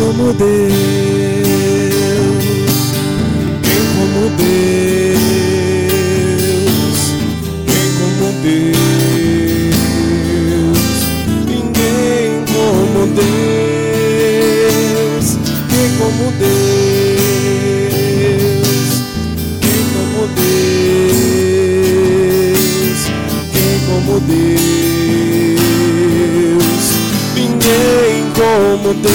[0.00, 0.72] como Deus?
[3.62, 5.20] Quem como Deus?
[7.66, 8.80] Quem como Deus?
[11.46, 13.26] Ninguém como Deus.
[15.68, 17.70] Quem como Deus?
[19.60, 20.60] Quem como Deus?
[23.52, 24.69] Quem como Deus?
[28.40, 29.10] Como Deus.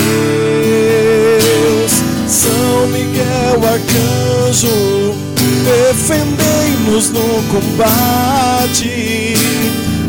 [2.28, 5.16] São Miguel Arcanjo,
[5.66, 9.34] defendei-nos no combate,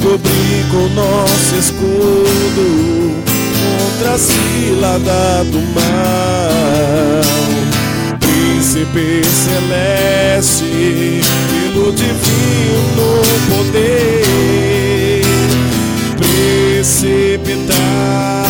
[0.02, 3.24] cobri com nosso escudo
[3.62, 7.24] contra a cilada do mal.
[8.20, 11.22] Príncipe celeste,
[11.72, 14.27] pelo divino poder,
[17.46, 18.45] inferno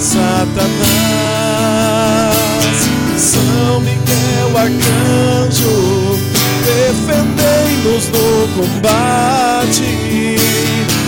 [0.00, 0.74] Satanás.
[3.16, 6.18] São Miguel Arcanjo,
[6.64, 9.88] defendei-nos no combate,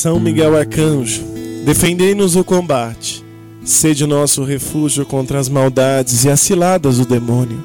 [0.00, 1.20] São Miguel Arcanjo,
[1.66, 3.22] defendei-nos o combate.
[3.62, 7.62] Sede nosso refúgio contra as maldades e as ciladas do demônio.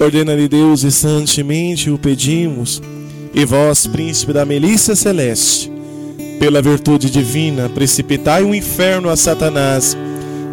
[0.00, 2.80] Ordena-lhe Deus e santemente o pedimos,
[3.34, 5.70] e vós, príncipe da milícia celeste,
[6.38, 9.94] pela virtude divina, precipitai o inferno a Satanás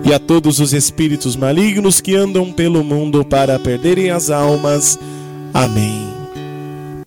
[0.03, 4.99] e a todos os espíritos malignos que andam pelo mundo para perderem as almas.
[5.53, 6.16] Amém.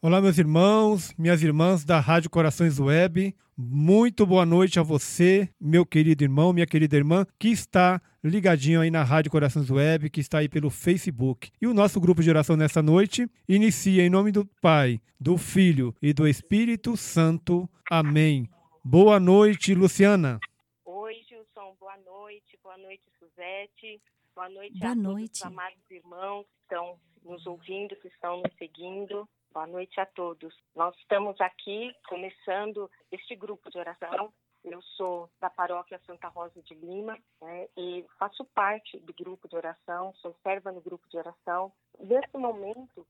[0.02, 3.36] Olá, meus irmãos, minhas irmãs da Rádio Corações Web.
[3.54, 8.90] Muito boa noite a você, meu querido irmão, minha querida irmã, que está ligadinho aí
[8.90, 11.50] na Rádio Corações Web, que está aí pelo Facebook.
[11.60, 15.94] E o nosso grupo de oração nessa noite inicia em nome do Pai, do Filho
[16.00, 17.68] e do Espírito Santo.
[17.90, 18.48] Amém.
[18.82, 20.40] Boa noite, Luciana.
[20.86, 22.58] Oi, Gilson, boa noite.
[22.62, 24.00] Boa noite, Suzete.
[24.34, 25.34] Boa noite Boa a todos noite.
[25.34, 29.28] os amados irmãos que estão nos ouvindo, que estão nos seguindo.
[29.52, 30.54] Boa noite a todos.
[30.76, 34.32] Nós estamos aqui começando este grupo de oração.
[34.62, 39.56] Eu sou da paróquia Santa Rosa de Lima né, e faço parte do grupo de
[39.56, 41.72] oração, sou serva no grupo de oração.
[41.98, 43.04] Nesse momento,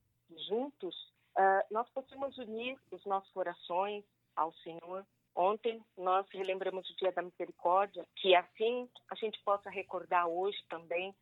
[0.47, 0.95] juntos,
[1.37, 4.03] ah, nós possamos unir os nossos corações
[4.35, 5.05] ao Senhor.
[5.35, 11.13] Ontem nós relembramos o Dia da Misericórdia, que assim a gente possa recordar hoje também,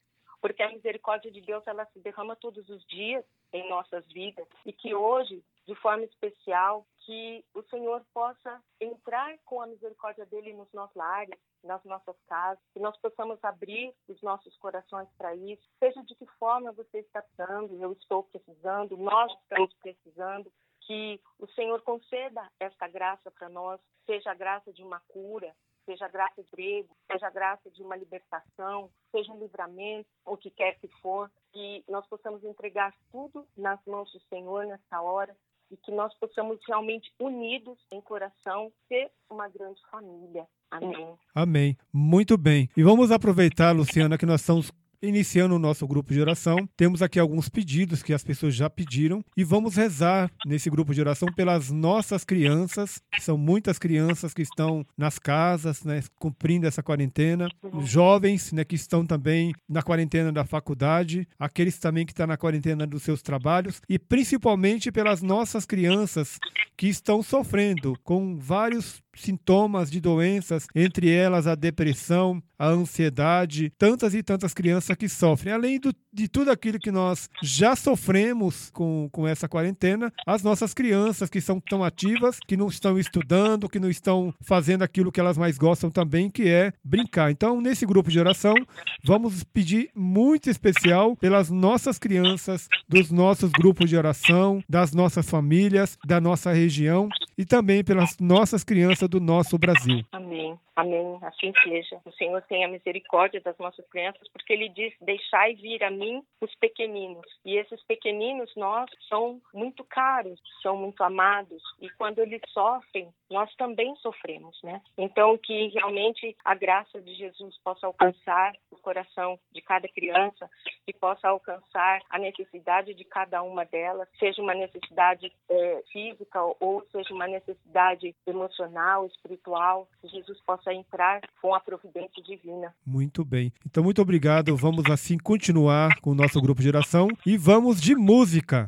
[0.42, 4.48] porque a misericórdia de Deus ela se derrama todos os dias em nossas vidas.
[4.66, 10.54] E que hoje, de forma especial, que o Senhor possa entrar com a misericórdia dele
[10.54, 15.68] nos nossos lares, nas nossas casas, que nós possamos abrir os nossos corações para isso,
[15.80, 20.52] seja de que forma você está precisando, eu estou precisando, nós estamos precisando,
[20.82, 25.56] que o Senhor conceda esta graça para nós, seja a graça de uma cura,
[25.90, 30.52] seja a graça emprego, seja a graça de uma libertação, seja um livramento, o que
[30.52, 35.36] quer que for, que nós possamos entregar tudo nas mãos do Senhor nessa hora
[35.72, 40.48] e que nós possamos realmente unidos em coração ser uma grande família.
[40.70, 41.18] Amém.
[41.34, 41.78] Amém.
[41.92, 42.70] Muito bem.
[42.78, 44.72] E vamos aproveitar, Luciana, que nós estamos
[45.02, 46.68] iniciando o nosso grupo de oração.
[46.76, 51.02] Temos aqui alguns pedidos que as pessoas já pediram e vamos rezar nesse grupo de
[51.02, 53.02] oração pelas nossas crianças.
[53.20, 57.50] São muitas crianças que estão nas casas, né, cumprindo essa quarentena,
[57.82, 62.86] jovens, né, que estão também na quarentena da faculdade, aqueles também que estão na quarentena
[62.86, 66.38] dos seus trabalhos e principalmente pelas nossas crianças
[66.76, 74.14] que estão sofrendo com vários sintomas de doenças, entre elas a depressão, a ansiedade, tantas
[74.14, 79.10] e tantas crianças que sofrem, além do de tudo aquilo que nós já sofremos com,
[79.12, 83.80] com essa quarentena, as nossas crianças que são tão ativas, que não estão estudando, que
[83.80, 87.32] não estão fazendo aquilo que elas mais gostam também, que é brincar.
[87.32, 88.56] Então, nesse grupo de oração,
[89.04, 95.98] vamos pedir muito especial pelas nossas crianças, dos nossos grupos de oração, das nossas famílias,
[96.06, 100.04] da nossa região e também pelas nossas crianças do nosso Brasil.
[100.12, 100.60] Amém.
[100.80, 101.18] Amém.
[101.22, 102.00] Assim seja.
[102.06, 106.56] O Senhor tenha misericórdia das nossas crianças, porque Ele diz: Deixai vir a mim os
[106.56, 107.26] pequeninos.
[107.46, 111.62] E esses pequeninos, nós, são muito caros, são muito amados.
[111.82, 114.82] E quando eles sofrem, nós também sofremos, né?
[114.98, 120.50] Então, que realmente a graça de Jesus possa alcançar o coração de cada criança,
[120.86, 126.86] que possa alcançar a necessidade de cada uma delas, seja uma necessidade é, física ou
[126.92, 132.74] seja uma necessidade emocional, espiritual, que Jesus possa entrar com a providência divina.
[132.86, 133.52] Muito bem.
[133.66, 134.56] Então, muito obrigado.
[134.56, 138.66] Vamos assim continuar com o nosso grupo de oração e vamos de música.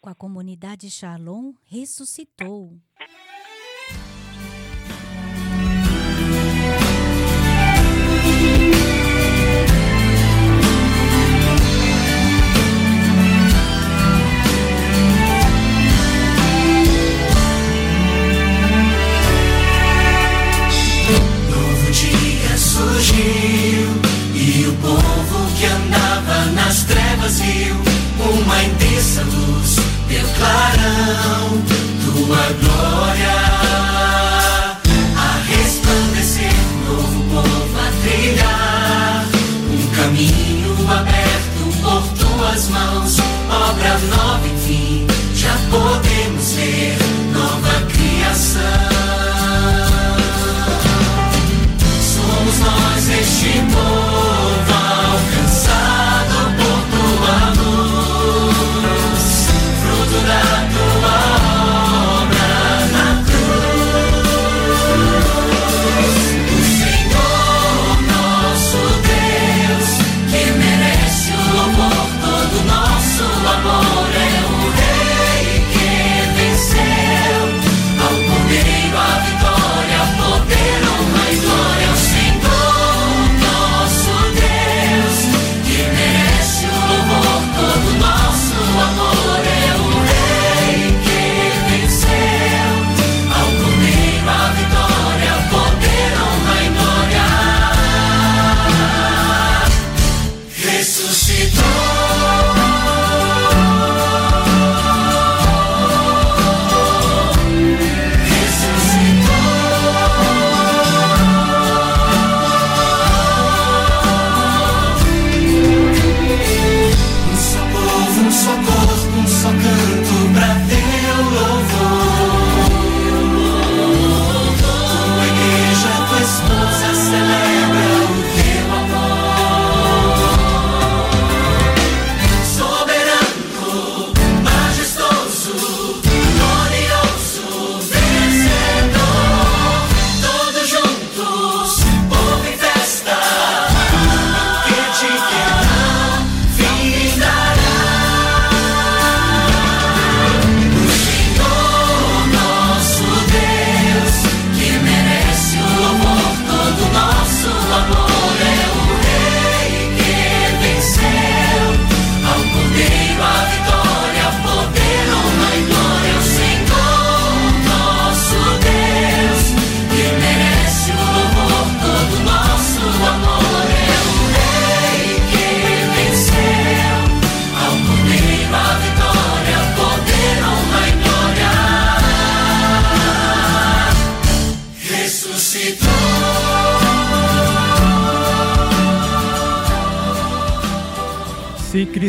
[0.00, 2.76] Com a comunidade Shalom ressuscitou.
[32.46, 32.75] Señor.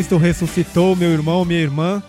[0.08, 2.02] Cristo ressuscitou, meu irmão, minha irmã.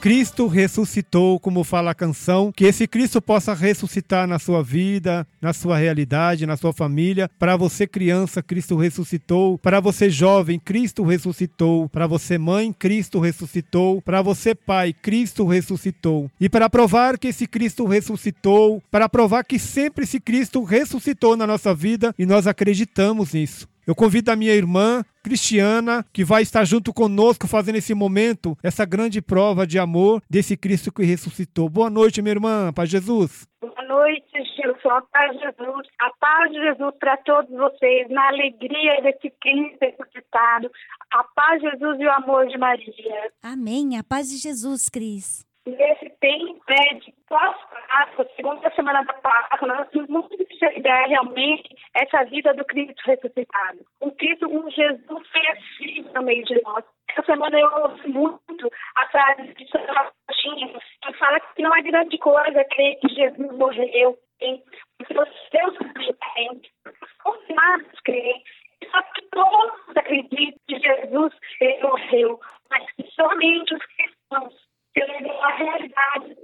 [0.00, 5.52] Cristo ressuscitou, como fala a canção, que esse Cristo possa ressuscitar na sua vida, na
[5.52, 7.30] sua realidade, na sua família.
[7.38, 9.56] Para você, criança, Cristo ressuscitou.
[9.56, 11.88] Para você, jovem, Cristo ressuscitou.
[11.88, 14.02] Para você, mãe, Cristo ressuscitou.
[14.02, 16.28] Para você, pai, Cristo ressuscitou.
[16.40, 21.46] E para provar que esse Cristo ressuscitou, para provar que sempre esse Cristo ressuscitou na
[21.46, 23.68] nossa vida e nós acreditamos nisso.
[23.88, 28.84] Eu convido a minha irmã Cristiana, que vai estar junto conosco fazendo esse momento, essa
[28.84, 31.70] grande prova de amor desse Cristo que ressuscitou.
[31.70, 33.48] Boa noite, minha irmã, Paz Jesus.
[33.62, 34.90] Boa noite, Gilson.
[34.90, 35.86] A paz de Jesus.
[36.02, 40.70] A paz de Jesus para todos vocês, na alegria desse Cristo ressuscitado.
[41.10, 43.32] A paz de Jesus e o amor de Maria.
[43.42, 43.96] Amém.
[43.96, 45.47] A paz de Jesus, Cris.
[45.76, 52.24] Nesse tempo né, de pós-Páscoa, segunda semana da Páscoa, nós temos muito celebrar realmente essa
[52.24, 53.80] vida do Cristo ressuscitado.
[54.00, 56.82] Um Cristo, um Jesus conhecido no meio de nós.
[57.10, 59.92] Essa semana eu ouvi muito a frase de Santa
[60.26, 64.18] Faustina, que fala que não é grande coisa crer que Jesus morreu.
[64.38, 65.78] Porque Deus
[66.34, 66.62] tem,
[67.22, 68.42] confirmados creem.
[68.90, 75.48] Só que todos acreditam que Jesus ele morreu, mas que somente os cristãos celebram a
[75.54, 76.36] realidade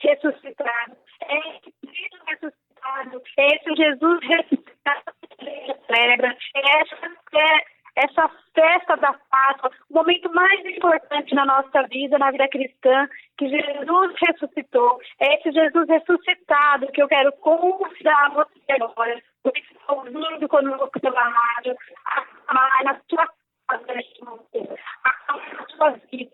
[0.00, 0.96] ressuscitado.
[1.22, 5.02] É esse Cristo ressuscitado, é esse Jesus ressuscitado
[5.38, 6.96] que a gente celebra, é essa,
[7.34, 13.08] é essa festa da Páscoa, o momento mais importante na nossa vida, na vida cristã,
[13.36, 15.00] que Jesus ressuscitou.
[15.20, 21.00] É esse Jesus ressuscitado que eu quero convidar você agora, você que está ouvindo conosco
[21.00, 23.28] pela rádio, a amar na sua
[23.68, 26.32] casa neste momento, a amar na sua vida.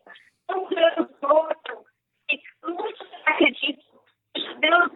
[0.50, 1.86] Um Deus morto,
[2.30, 4.00] e muitos acreditam
[4.34, 4.90] que Deus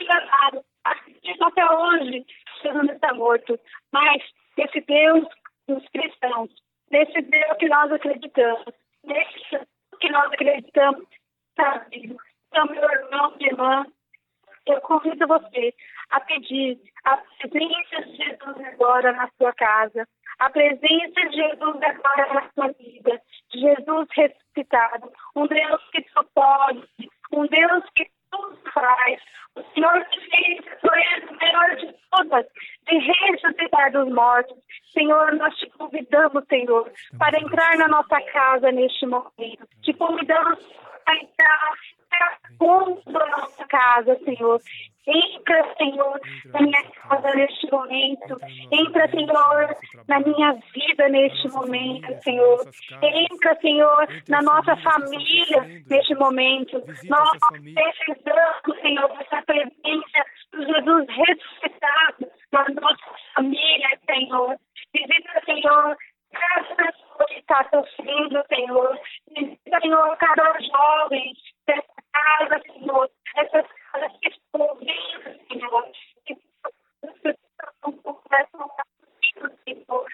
[0.00, 3.58] enganado, acreditam até hoje que Jesus está morto,
[3.92, 4.22] mas
[4.56, 5.26] esse Deus
[5.66, 6.50] dos cristãos,
[6.90, 8.66] nesse Deus que nós acreditamos,
[9.02, 9.66] nesse Deus
[10.00, 11.06] que nós acreditamos
[11.50, 12.16] está vivo.
[12.48, 13.86] Então, meu irmão, minha irmã,
[14.66, 15.74] eu convido você
[16.10, 22.34] a pedir a presença de Jesus agora na sua casa, a presença de Jesus agora
[22.34, 23.20] na sua vida,
[23.52, 26.88] Jesus ressuscitado, um Deus que só pode,
[27.32, 29.20] um Deus que tudo faz,
[29.56, 32.46] o Senhor que fez a melhor de todas,
[32.88, 34.58] de ressuscitar dos mortos.
[34.92, 38.20] Senhor, nós te convidamos, Senhor, para entrar na nossa
[38.54, 39.66] casa neste momento.
[39.82, 40.58] Te convidamos
[41.04, 41.74] para entrar
[43.06, 44.60] da nossa casa, Senhor.
[45.06, 48.38] Entra, Senhor, na minha casa neste momento.
[48.72, 49.76] Entra, Senhor,
[50.08, 52.60] na minha vida neste momento, Senhor.
[53.02, 56.82] Entra, Senhor, na nossa família neste momento.
[57.08, 64.56] Nós precisamos, Senhor, dessa presença do Jesus ressuscitado na nossa família, Senhor.
[64.94, 65.96] Visita, Senhor,
[66.30, 66.93] que
[67.44, 68.98] está sofrendo, Senhor.
[69.28, 71.34] Senhor, cada jovem
[71.66, 73.10] dessa casa, Senhor.
[73.36, 75.92] Essas casas que estão ouvindo, Senhor.
[76.26, 76.36] Que
[77.82, 78.84] começam a
[79.64, 80.06] Senhor.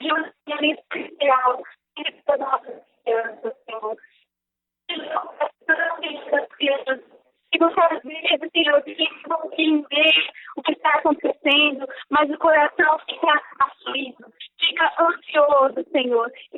[0.00, 1.62] De uma maneira especial,
[2.26, 3.96] da nossa criança, Senhor.
[7.52, 13.42] Que muitas vezes, Senhor, que não entender o que está acontecendo, mas o coração fica
[13.60, 15.84] aflito, fica ansioso,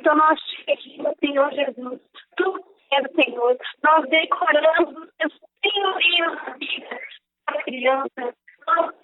[0.09, 0.15] Senhor.
[0.15, 2.01] Então nós te pedimos, Senhor Jesus,
[2.35, 3.57] tudo é do Senhor.
[3.83, 6.99] Nós decoramos os teus senhorios na vida
[7.47, 8.35] da criança.
[8.67, 8.95] Nós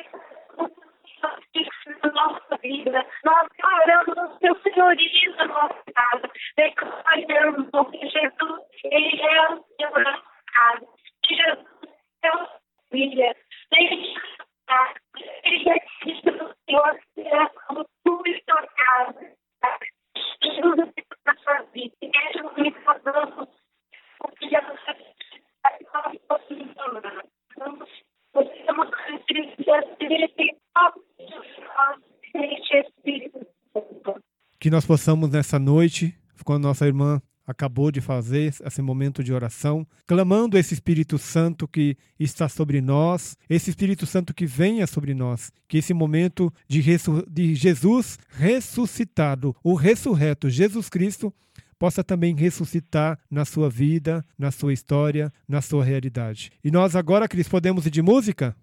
[2.03, 3.05] na nossa vida.
[3.23, 6.31] Nós declaramos os teus senhorios na nossa casa.
[6.55, 10.87] Declare, meu irmão, que Jesus, Ele é o Senhor da nossa casa.
[11.23, 11.65] Que Jesus
[12.23, 12.47] é o
[12.91, 13.35] filha.
[13.71, 19.35] Ele é Cristo do Senhor, será como tu e tua casa.
[20.43, 20.93] Jesus
[21.25, 21.95] na sua vida.
[22.01, 23.49] E deixa o que nós damos
[24.19, 24.79] porque Jesus
[28.33, 28.85] você é uma
[34.59, 36.13] que nós possamos nessa noite,
[36.43, 41.95] quando nossa irmã acabou de fazer esse momento de oração, clamando esse Espírito Santo que
[42.19, 46.83] está sobre nós, esse Espírito Santo que venha sobre nós, que esse momento de,
[47.29, 51.33] de Jesus ressuscitado, o ressurreto Jesus Cristo,
[51.79, 56.51] possa também ressuscitar na sua vida, na sua história, na sua realidade.
[56.61, 58.53] E nós agora, Cris, podemos ir de música?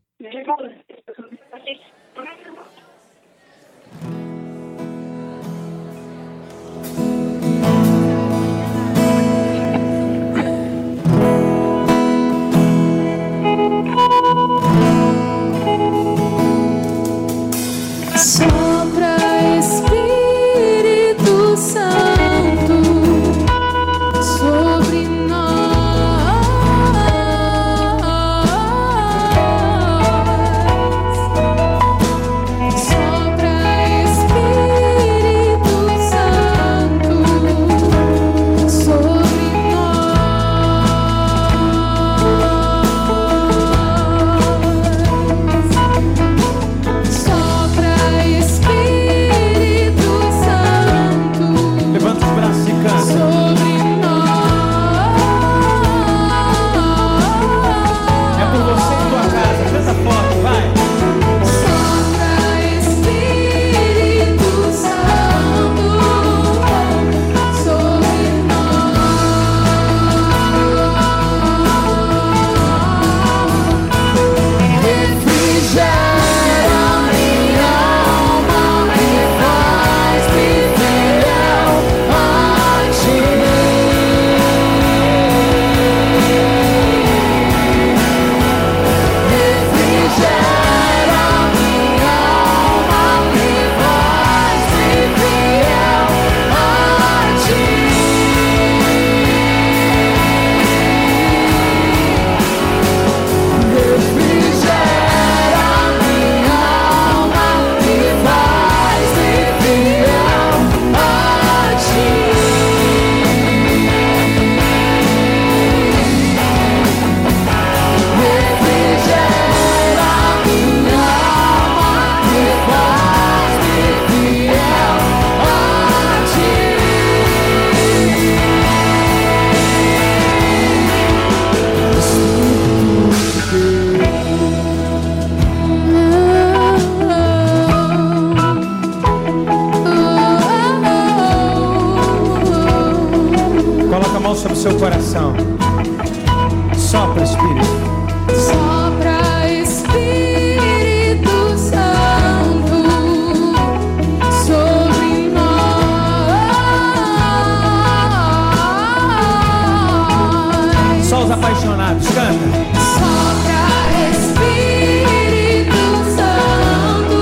[161.73, 162.73] Apaixonados, canta.
[162.93, 163.63] Sopra,
[164.11, 165.81] Espírito
[166.17, 167.19] Santo,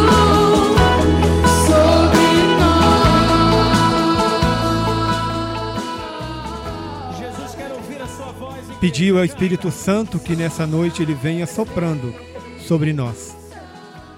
[1.67, 2.27] sobre
[7.11, 7.19] nós.
[7.19, 8.57] Jesus quer ouvir a sua voz.
[8.71, 12.13] e- Pediu ao Espírito Santo que nessa noite ele venha soprando
[12.67, 13.37] sobre nós.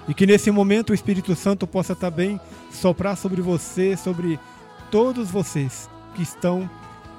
[0.07, 2.39] E que nesse momento o Espírito Santo possa também
[2.71, 4.37] soprar sobre você, sobre
[4.91, 6.69] todos vocês que estão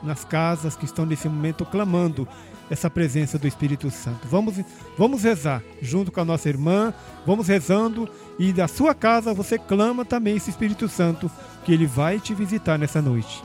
[0.02, 2.28] nas casas, que estão nesse momento clamando
[2.71, 4.26] essa presença do Espírito Santo.
[4.28, 4.56] Vamos,
[4.97, 6.92] vamos rezar junto com a nossa irmã,
[7.26, 11.30] vamos rezando e da sua casa você clama também esse Espírito Santo
[11.65, 13.43] que ele vai te visitar nessa noite.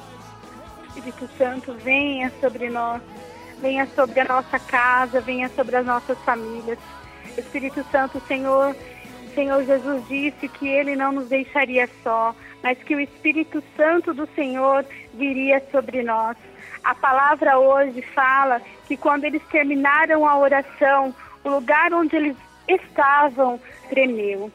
[0.87, 3.01] Espírito Santo, venha sobre nós,
[3.61, 6.77] venha sobre a nossa casa, venha sobre as nossas famílias.
[7.37, 8.75] Espírito Santo, Senhor,
[9.33, 14.27] Senhor Jesus disse que Ele não nos deixaria só, mas que o Espírito Santo do
[14.35, 16.35] Senhor viria sobre nós.
[16.89, 22.35] A palavra hoje fala que quando eles terminaram a oração, o lugar onde eles
[22.67, 24.51] estavam tremeu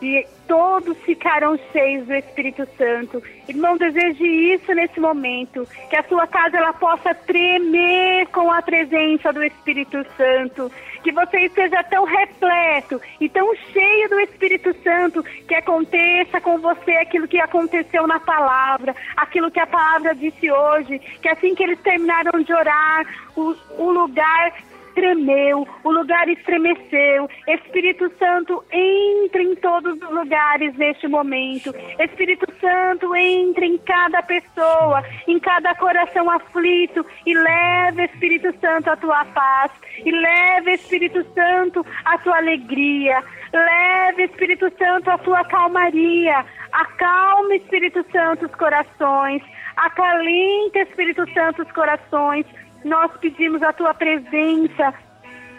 [0.00, 3.22] e todos ficaram cheios do Espírito Santo.
[3.48, 9.32] Irmão, deseje isso nesse momento, que a sua casa ela possa tremer com a presença
[9.32, 10.70] do Espírito Santo,
[11.02, 16.92] que você esteja tão repleto e tão cheio do Espírito Santo que aconteça com você
[16.92, 21.80] aquilo que aconteceu na palavra, aquilo que a palavra disse hoje, que assim que eles
[21.80, 23.06] terminaram de orar,
[23.36, 24.52] o, o lugar
[24.96, 27.28] tremeu, o lugar estremeceu.
[27.46, 31.72] Espírito Santo, entre em todos os lugares neste momento.
[32.00, 38.96] Espírito Santo, entre em cada pessoa, em cada coração aflito e leve, Espírito Santo, a
[38.96, 39.70] tua paz.
[40.04, 43.22] E leve, Espírito Santo, a tua alegria.
[43.52, 46.44] Leve, Espírito Santo, a tua calmaria.
[46.72, 49.42] Acalme, Espírito Santo, os corações.
[49.76, 52.46] Acalenta, Espírito Santo, os corações.
[52.86, 54.94] Nós pedimos a tua presença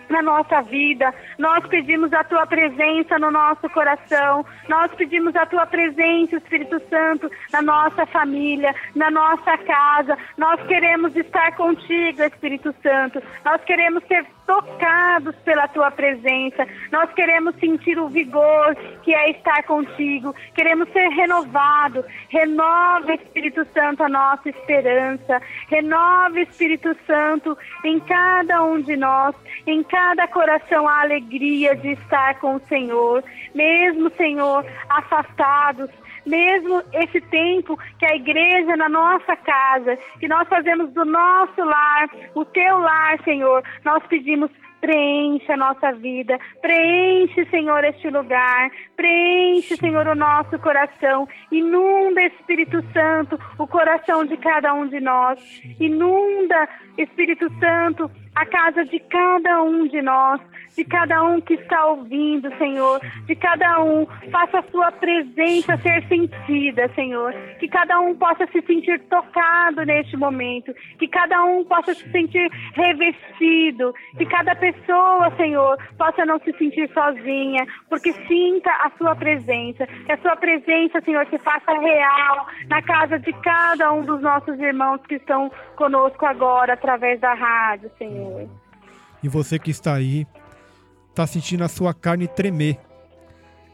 [0.10, 5.66] na nossa vida, nós pedimos a tua presença no nosso coração, nós pedimos a tua
[5.66, 10.18] presença, Espírito Santo, na nossa família, na nossa casa.
[10.38, 13.22] Nós queremos estar contigo, Espírito Santo.
[13.44, 16.66] Nós queremos ser tocados pela tua presença.
[16.92, 20.34] Nós queremos sentir o vigor que é estar contigo.
[20.56, 22.06] Queremos ser renovados.
[22.30, 25.42] Renova, Espírito Santo, a nossa esperança.
[25.68, 29.36] Renova, Espírito Santo, em cada um de nós,
[29.68, 33.24] em cada coração a alegria de estar com o Senhor.
[33.54, 35.90] Mesmo, Senhor, afastados,
[36.28, 42.10] mesmo esse tempo que a igreja na nossa casa, que nós fazemos do nosso lar,
[42.36, 49.76] o teu lar, Senhor, nós pedimos preenche a nossa vida, preenche, Senhor, este lugar, preenche,
[49.76, 55.40] Senhor, o nosso coração, inunda, Espírito Santo, o coração de cada um de nós,
[55.80, 60.40] inunda, Espírito Santo, a casa de cada um de nós,
[60.78, 66.08] de cada um que está ouvindo, Senhor, de cada um, faça a sua presença ser
[66.08, 71.96] sentida, Senhor, que cada um possa se sentir tocado neste momento, que cada um possa
[71.96, 78.92] se sentir revestido, que cada pessoa, Senhor, possa não se sentir sozinha, porque sinta a
[79.00, 84.04] sua presença, que a sua presença, Senhor, se faça real na casa de cada um
[84.04, 88.48] dos nossos irmãos que estão conosco agora através da rádio, Senhor.
[89.24, 90.28] E você que está aí,
[91.18, 92.78] está sentindo a sua carne tremer.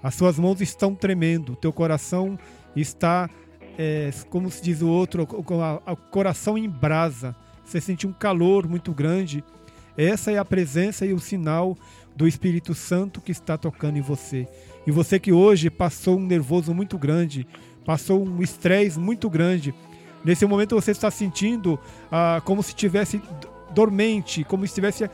[0.02, 2.40] As suas mãos estão tremendo, o teu coração
[2.74, 3.30] está,
[3.78, 7.36] é, como se diz o outro, o coração em brasa.
[7.66, 9.44] Você sente um calor muito grande.
[9.98, 11.78] Essa é a presença e o sinal
[12.16, 14.48] do Espírito Santo que está tocando em você.
[14.88, 17.46] E você que hoje passou um nervoso muito grande,
[17.86, 19.76] passou um estresse muito grande.
[20.24, 21.78] Nesse momento você está sentindo
[22.10, 23.22] ah, como se tivesse
[23.74, 25.10] dormente, como se estivesse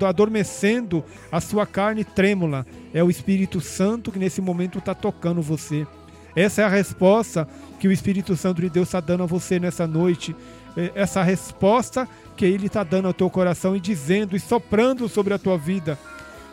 [0.00, 2.66] adormecendo a sua carne trêmula.
[2.92, 5.86] É o Espírito Santo que nesse momento está tocando você.
[6.34, 7.48] Essa é a resposta
[7.80, 10.36] que o Espírito Santo de Deus está dando a você nessa noite.
[10.76, 15.34] É Essa resposta que ele está dando ao teu coração e dizendo e soprando sobre
[15.34, 15.98] a tua vida.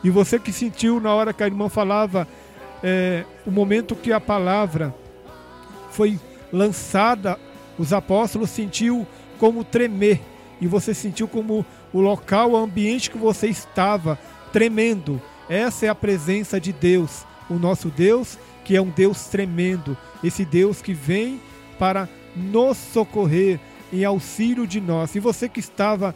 [0.03, 2.27] E você que sentiu na hora que a irmã falava,
[2.83, 4.93] é, o momento que a palavra
[5.91, 6.19] foi
[6.51, 7.39] lançada,
[7.77, 9.05] os apóstolos sentiu
[9.37, 10.21] como tremer
[10.61, 14.17] e você sentiu como o local, o ambiente que você estava
[14.51, 15.21] tremendo.
[15.49, 20.43] Essa é a presença de Deus, o nosso Deus, que é um Deus tremendo, esse
[20.43, 21.39] Deus que vem
[21.77, 23.59] para nos socorrer,
[23.93, 25.15] em auxílio de nós.
[25.15, 26.15] E você que estava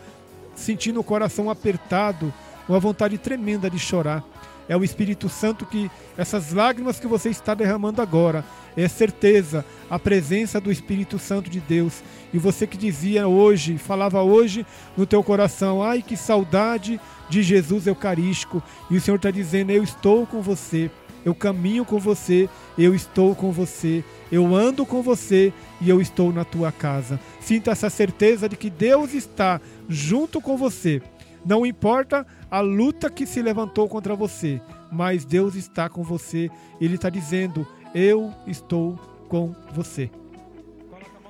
[0.55, 2.33] sentindo o coração apertado,
[2.67, 4.23] uma vontade tremenda de chorar,
[4.69, 8.45] é o Espírito Santo que essas lágrimas que você está derramando agora,
[8.77, 12.03] é certeza, a presença do Espírito Santo de Deus.
[12.31, 17.87] E você que dizia hoje, falava hoje no teu coração, ai que saudade de Jesus
[17.87, 18.61] Eucarístico.
[18.89, 20.91] E o Senhor está dizendo, eu estou com você,
[21.25, 25.51] eu caminho com você, eu estou com você, eu ando com você
[25.81, 27.19] e eu estou na tua casa.
[27.41, 31.01] Sinta essa certeza de que Deus está junto com você.
[31.45, 36.49] Não importa a luta que se levantou contra você, mas Deus está com você.
[36.81, 40.09] Ele está dizendo: Eu estou com você.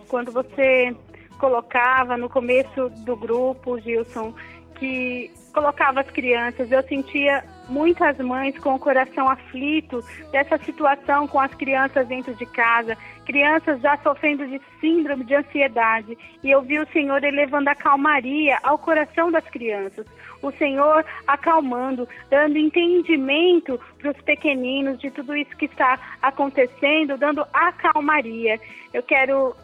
[0.07, 0.95] quando você
[1.37, 4.33] colocava no começo do grupo, Gilson,
[4.75, 11.39] que colocava as crianças, eu sentia muitas mães com o coração aflito dessa situação com
[11.39, 16.17] as crianças dentro de casa, crianças já sofrendo de síndrome de ansiedade.
[16.43, 20.05] E eu vi o Senhor elevando a calmaria ao coração das crianças.
[20.41, 27.45] O Senhor acalmando, dando entendimento para os pequeninos de tudo isso que está acontecendo, dando
[27.53, 28.59] a calmaria.
[28.93, 29.55] Eu quero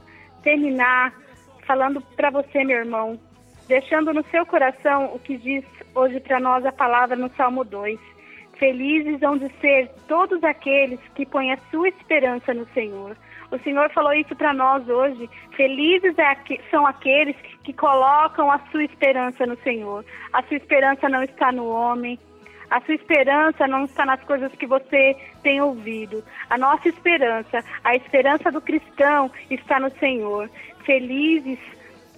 [0.43, 1.13] terminar
[1.65, 3.19] falando para você, meu irmão,
[3.67, 7.99] deixando no seu coração o que diz hoje para nós a palavra no Salmo 2.
[8.57, 13.17] Felizes hão de ser todos aqueles que põem a sua esperança no Senhor.
[13.55, 15.29] O Senhor falou isso para nós hoje.
[15.55, 20.03] Felizes é aque- são aqueles que colocam a sua esperança no Senhor.
[20.33, 22.19] A sua esperança não está no homem.
[22.69, 26.23] A sua esperança não está nas coisas que você tem ouvido.
[26.49, 30.49] A nossa esperança, a esperança do cristão está no Senhor.
[30.83, 31.59] Felizes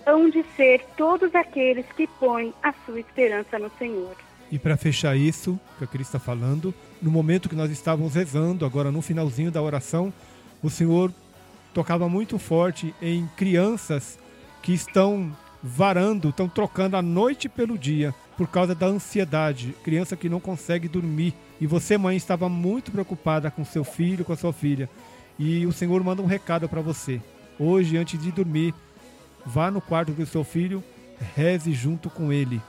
[0.05, 4.15] hão de ser todos aqueles que põem a sua esperança no Senhor.
[4.49, 8.65] E para fechar isso que a Cris está falando, no momento que nós estávamos rezando,
[8.65, 10.13] agora no finalzinho da oração,
[10.63, 11.11] o Senhor
[11.77, 14.17] tocava muito forte em crianças
[14.63, 19.75] que estão varando, estão trocando a noite pelo dia por causa da ansiedade.
[19.83, 21.35] Criança que não consegue dormir.
[21.61, 24.89] E você, mãe, estava muito preocupada com seu filho, com a sua filha.
[25.37, 27.21] E o Senhor manda um recado para você.
[27.59, 28.73] Hoje, antes de dormir,
[29.45, 30.83] vá no quarto do seu filho,
[31.35, 32.59] reze junto com ele.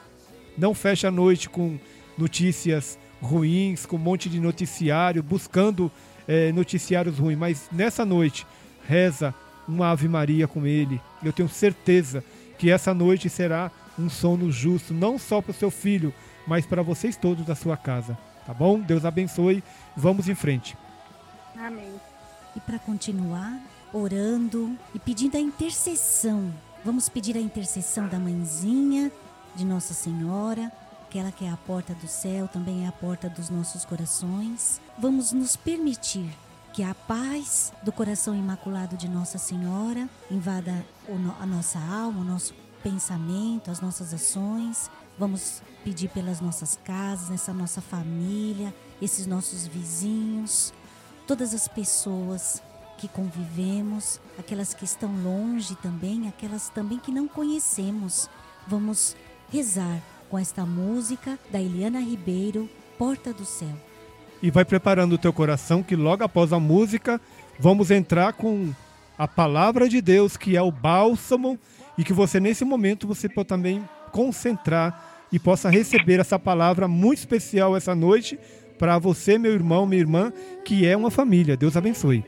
[0.55, 1.79] Não feche a noite com
[2.19, 5.91] notícias ruins, com um monte de noticiário, buscando
[6.29, 8.47] eh, noticiários ruins, mas nessa noite
[8.89, 9.35] reza
[9.69, 10.99] uma Ave Maria com ele.
[11.23, 12.25] Eu tenho certeza
[12.59, 16.13] que essa noite será um sono justo, não só para o seu filho,
[16.47, 18.17] mas para vocês todos da sua casa.
[18.47, 18.81] Tá bom?
[18.81, 19.63] Deus abençoe.
[19.95, 20.75] Vamos em frente.
[21.55, 21.93] Amém.
[22.57, 23.61] E para continuar
[23.93, 29.13] orando e pedindo a intercessão, vamos pedir a intercessão da mãezinha
[29.55, 30.73] de Nossa Senhora,
[31.07, 34.81] aquela que é a porta do céu, também é a porta dos nossos corações.
[34.99, 36.31] Vamos nos permitir
[36.79, 40.87] que a paz do coração imaculado de Nossa Senhora invada
[41.41, 44.89] a nossa alma, o nosso pensamento, as nossas ações.
[45.19, 50.73] Vamos pedir pelas nossas casas, nessa nossa família, esses nossos vizinhos,
[51.27, 52.63] todas as pessoas
[52.97, 58.31] que convivemos, aquelas que estão longe também, aquelas também que não conhecemos.
[58.69, 59.17] Vamos
[59.51, 63.88] rezar com esta música da Eliana Ribeiro, Porta do Céu.
[64.43, 67.21] E vai preparando o teu coração que logo após a música
[67.59, 68.73] vamos entrar com
[69.19, 71.59] a palavra de Deus, que é o bálsamo,
[71.97, 77.19] e que você nesse momento você pode também concentrar e possa receber essa palavra muito
[77.19, 78.39] especial essa noite
[78.79, 80.33] para você, meu irmão, minha irmã,
[80.65, 81.57] que é uma família.
[81.57, 82.25] Deus abençoe.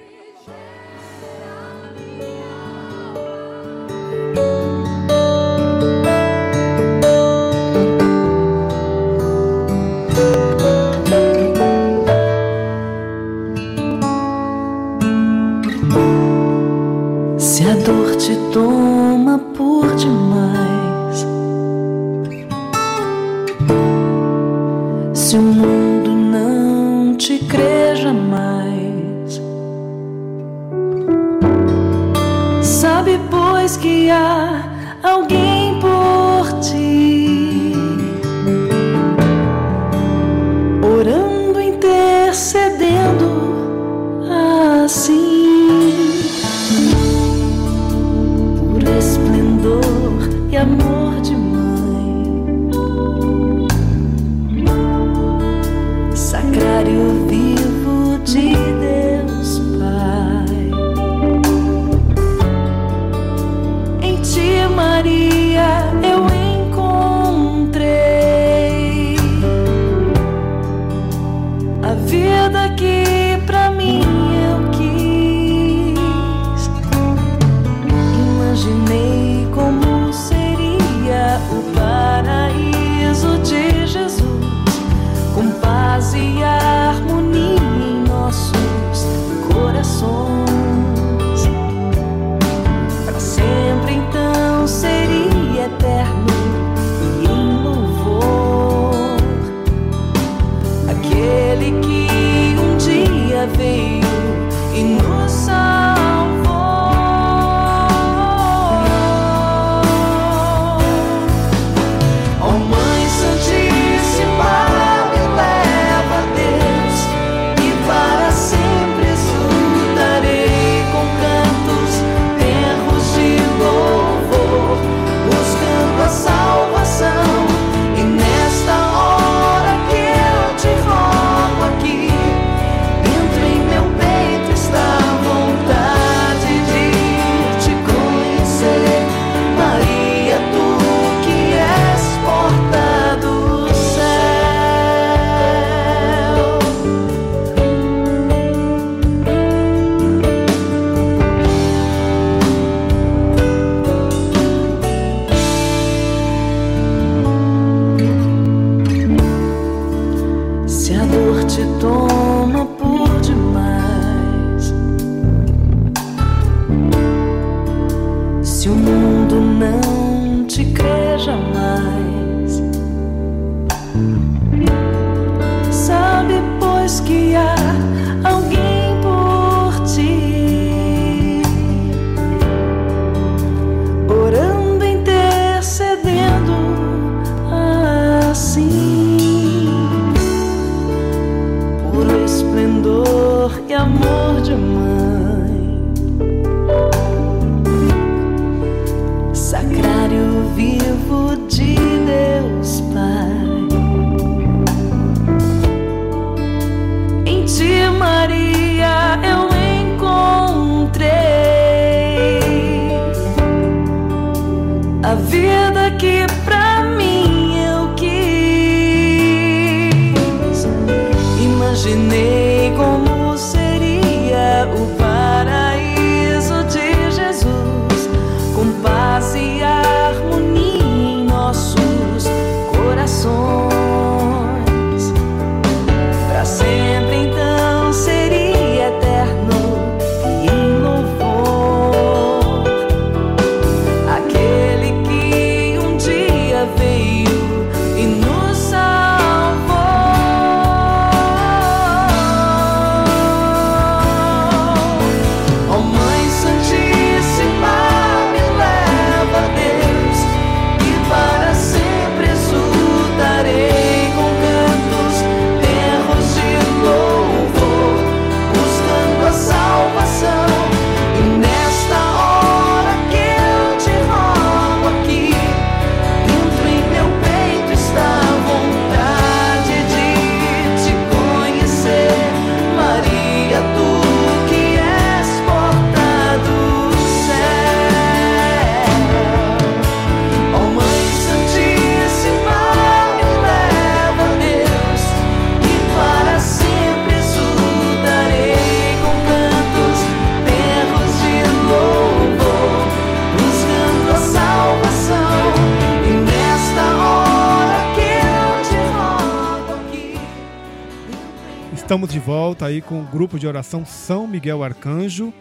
[312.10, 315.32] De volta aí com o grupo de oração São Miguel Arcanjo.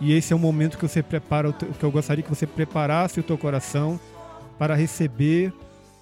[0.00, 3.20] E esse é o momento que você prepara, o que eu gostaria que você preparasse
[3.20, 3.98] o teu coração
[4.58, 5.52] para receber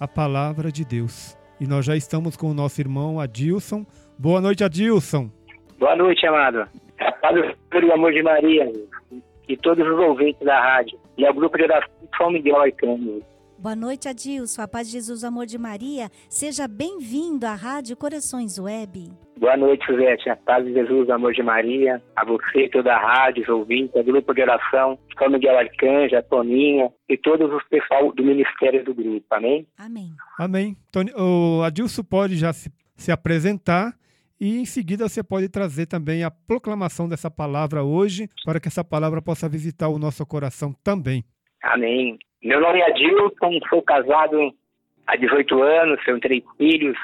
[0.01, 1.37] a palavra de Deus.
[1.61, 3.85] E nós já estamos com o nosso irmão Adilson.
[4.19, 5.31] Boa noite, Adilson.
[5.79, 6.67] Boa noite, amado.
[6.99, 8.73] A paz do Senhor e o amor de Maria
[9.47, 10.99] e todos os ouvintes da rádio.
[11.19, 13.23] E ao grupo de oração São Miguel Arcanjo.
[13.63, 14.61] Boa noite, Adilson.
[14.61, 16.11] A paz de Jesus, o amor de Maria.
[16.29, 19.13] Seja bem-vindo à Rádio Corações Web.
[19.39, 20.29] Boa noite, Suzete.
[20.29, 22.03] A paz de Jesus, o amor de Maria.
[22.17, 26.23] A você, toda a rádio, os ouvintes, ao grupo de oração São Miguel Arcanjo, a
[26.25, 29.25] Toninha e todos os pessoal do ministério do grupo.
[29.31, 29.65] Amém?
[29.79, 30.11] Amém.
[30.37, 30.77] Amém.
[30.91, 33.95] Tony, o Adilson pode já se, se apresentar
[34.41, 38.83] e em seguida você pode trazer também a proclamação dessa palavra hoje, para que essa
[38.83, 41.25] palavra possa visitar o nosso coração também.
[41.63, 42.19] Amém.
[42.43, 44.53] Meu nome é Adilson, sou casado
[45.07, 46.99] há 18 anos, tenho três filhos,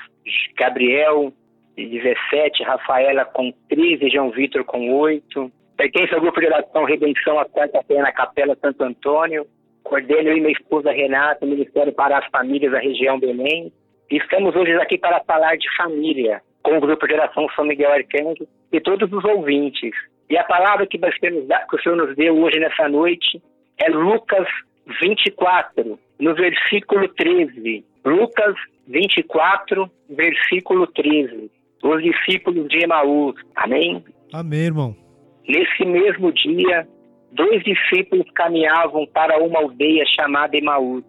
[0.56, 1.32] Gabriel,
[1.76, 5.52] de 17, Rafaela com 13, João Vitor com 8.
[5.76, 9.46] Pertenço ao grupo de oração Redenção, a quarta-feira na Capela Santo Antônio.
[9.84, 13.72] Coordeno eu e minha esposa Renata, Ministério para as Famílias da região Belém.
[14.10, 18.44] Estamos hoje aqui para falar de família, com o grupo de oração São Miguel Arcanjo
[18.72, 19.92] e todos os ouvintes.
[20.28, 23.40] E a palavra que, que o Senhor nos deu hoje nessa noite
[23.80, 24.48] é Lucas
[25.00, 27.84] 24, no versículo 13.
[28.04, 28.54] Lucas
[28.86, 31.50] 24, versículo 13.
[31.82, 33.36] os discípulos de Emaús.
[33.54, 34.02] Amém?
[34.32, 34.96] Amém, irmão.
[35.46, 36.86] Nesse mesmo dia,
[37.32, 41.04] dois discípulos caminhavam para uma aldeia chamada Emaús,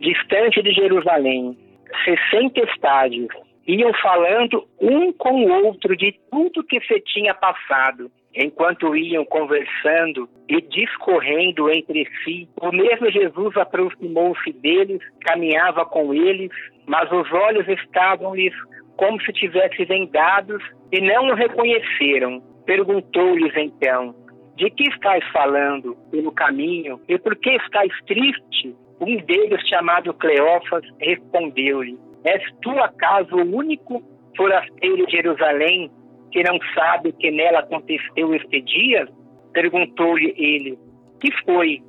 [0.00, 1.56] distante de Jerusalém,
[2.04, 3.28] 60 estádios.
[3.66, 8.10] Iam falando um com o outro de tudo que se tinha passado.
[8.40, 16.48] Enquanto iam conversando e discorrendo entre si, o mesmo Jesus aproximou-se deles, caminhava com eles,
[16.86, 18.54] mas os olhos estavam-lhes
[18.96, 22.40] como se tivessem vendados e não o reconheceram.
[22.64, 24.14] Perguntou-lhes então:
[24.54, 28.72] De que estáis falando pelo caminho e por que estáis triste?
[29.00, 34.00] Um deles, chamado Cleófas, respondeu-lhe: És tu acaso o único
[34.36, 35.90] forasteiro de Jerusalém
[36.30, 39.08] que não sabe o que nela aconteceu este dia?
[39.52, 40.78] Perguntou-lhe ele:
[41.20, 41.82] Que foi?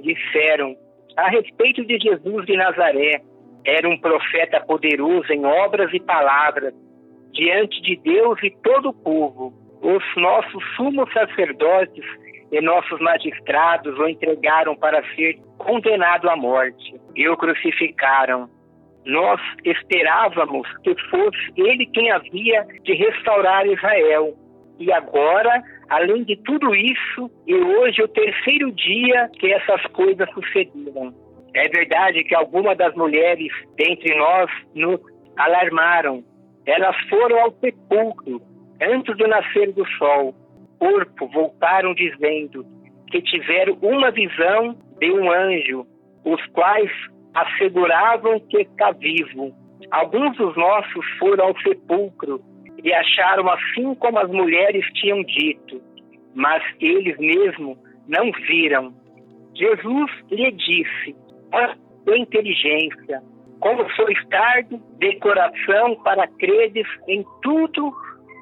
[0.00, 0.76] Disseram:
[1.16, 3.22] A respeito de Jesus de Nazaré.
[3.66, 6.74] Era um profeta poderoso em obras e palavras,
[7.32, 9.54] diante de Deus e todo o povo.
[9.80, 12.04] Os nossos sumos sacerdotes
[12.52, 18.48] e nossos magistrados o entregaram para ser condenado à morte e o crucificaram.
[19.06, 24.34] Nós esperávamos que fosse ele quem havia de restaurar Israel.
[24.78, 30.28] E agora, além de tudo isso, e hoje é o terceiro dia que essas coisas
[30.32, 31.14] sucederam.
[31.54, 35.00] É verdade que algumas das mulheres dentre nós nos
[35.36, 36.24] alarmaram.
[36.66, 38.40] Elas foram ao sepulcro
[38.80, 40.34] antes do nascer do sol.
[40.78, 42.66] Corpo voltaram dizendo
[43.10, 45.86] que tiveram uma visão de um anjo,
[46.24, 46.90] os quais
[47.34, 49.52] asseguravam que está vivo.
[49.90, 52.40] Alguns dos nossos foram ao sepulcro
[52.82, 55.80] e acharam assim como as mulheres tinham dito,
[56.34, 57.76] mas eles mesmos
[58.08, 58.94] não viram.
[59.54, 61.16] Jesus lhe disse:
[62.04, 63.22] sua inteligência,
[63.60, 67.92] como sois tardo de coração para credes em tudo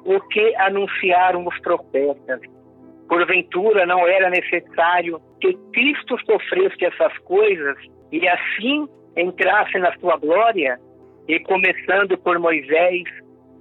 [0.05, 2.41] o que anunciaram os profetas.
[3.07, 7.77] Porventura não era necessário que Cristo sofresse essas coisas
[8.13, 10.79] e assim entrasse na sua glória?
[11.27, 13.03] E começando por Moisés,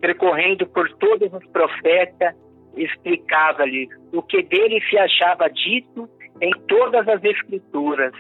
[0.01, 2.35] percorrendo por todos os profetas,
[2.77, 6.09] explicava-lhe o que dele se achava dito
[6.41, 8.13] em todas as escrituras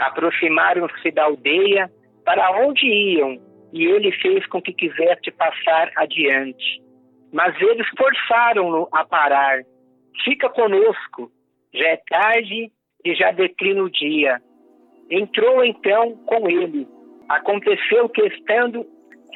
[0.00, 1.90] aproximaram-se da aldeia
[2.24, 3.38] para onde iam,
[3.72, 6.82] e ele fez com que quisesse passar adiante.
[7.32, 9.60] Mas eles forçaram-no a parar.
[10.24, 11.30] Fica conosco,
[11.72, 12.72] já é tarde
[13.04, 14.40] e já declina o dia.
[15.10, 16.86] Entrou então com ele.
[17.28, 18.86] Aconteceu que, estando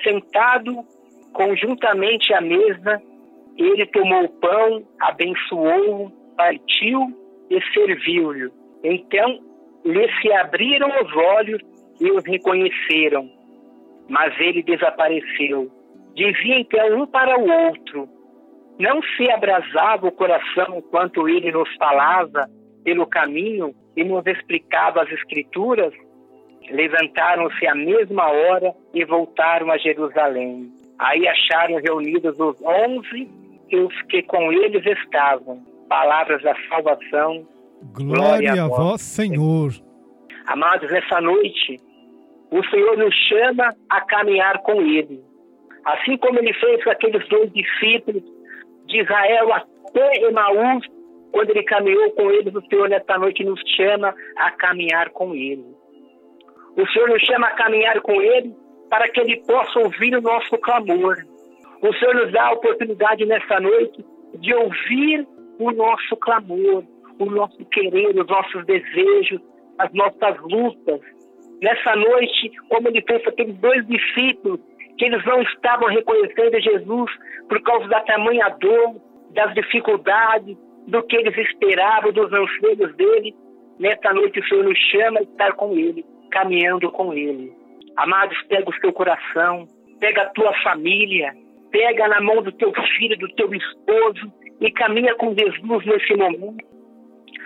[0.02, 0.84] sentado
[1.32, 3.02] conjuntamente à mesa,
[3.56, 7.00] ele tomou o pão, abençoou-o, partiu
[7.50, 8.50] e serviu-lhe.
[8.82, 9.40] Então
[9.84, 11.60] lhe se abriram os olhos
[12.00, 13.28] e os reconheceram,
[14.08, 15.70] mas ele desapareceu.
[16.14, 18.08] Dizia então um para o outro:
[18.78, 22.48] Não se abrasava o coração enquanto ele nos falava
[22.84, 25.92] pelo caminho e nos explicava as Escrituras?
[26.70, 30.72] Levantaram-se à mesma hora e voltaram a Jerusalém.
[30.98, 33.28] Aí acharam reunidos os onze
[33.70, 35.62] e os que com eles estavam.
[35.88, 37.46] Palavras da salvação
[37.92, 39.72] Glória, Glória a vós, Senhor.
[40.46, 41.76] Amados, nessa noite,
[42.50, 45.20] o Senhor nos chama a caminhar com Ele.
[45.84, 48.22] Assim como Ele fez com aqueles dois discípulos
[48.86, 50.86] de Israel até Emaús,
[51.34, 55.66] quando Ele caminhou com eles, o Senhor nessa noite nos chama a caminhar com Ele.
[56.76, 58.54] O Senhor nos chama a caminhar com Ele
[58.88, 61.16] para que Ele possa ouvir o nosso clamor.
[61.82, 64.04] O Senhor nos dá a oportunidade nessa noite
[64.38, 65.26] de ouvir
[65.58, 66.84] o nosso clamor,
[67.18, 69.40] o nosso querer, os nossos desejos,
[69.78, 71.00] as nossas lutas.
[71.60, 74.60] Nessa noite, como ele fez aqueles dois discípulos,
[74.96, 77.10] que eles não estavam reconhecendo Jesus
[77.48, 78.94] por causa da tamanha dor,
[79.32, 80.56] das dificuldades,
[80.86, 83.34] do que eles esperavam, dos anseios dele.
[83.78, 87.52] Nessa noite, o Senhor nos chama a estar com ele, caminhando com ele.
[87.96, 89.66] Amados, pega o seu coração,
[90.00, 91.32] pega a tua família,
[91.70, 96.64] pega na mão do teu filho, do teu esposo e caminha com Jesus nesse momento.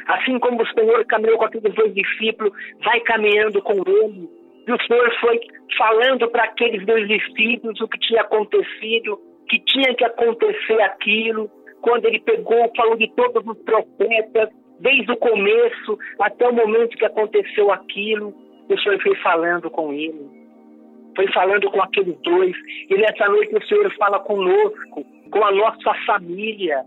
[0.07, 4.29] Assim como o Senhor caminhou com aqueles dois discípulos, vai caminhando com ele.
[4.67, 5.39] E o Senhor foi
[5.77, 9.19] falando para aqueles dois discípulos o que tinha acontecido,
[9.49, 11.51] que tinha que acontecer aquilo.
[11.83, 14.51] Quando ele pegou, falou de todos os profetas,
[14.81, 18.35] desde o começo até o momento que aconteceu aquilo,
[18.69, 20.29] o Senhor foi falando com ele.
[21.17, 22.55] Foi falando com aqueles dois.
[22.89, 26.85] E nessa noite o Senhor fala conosco, com a nossa família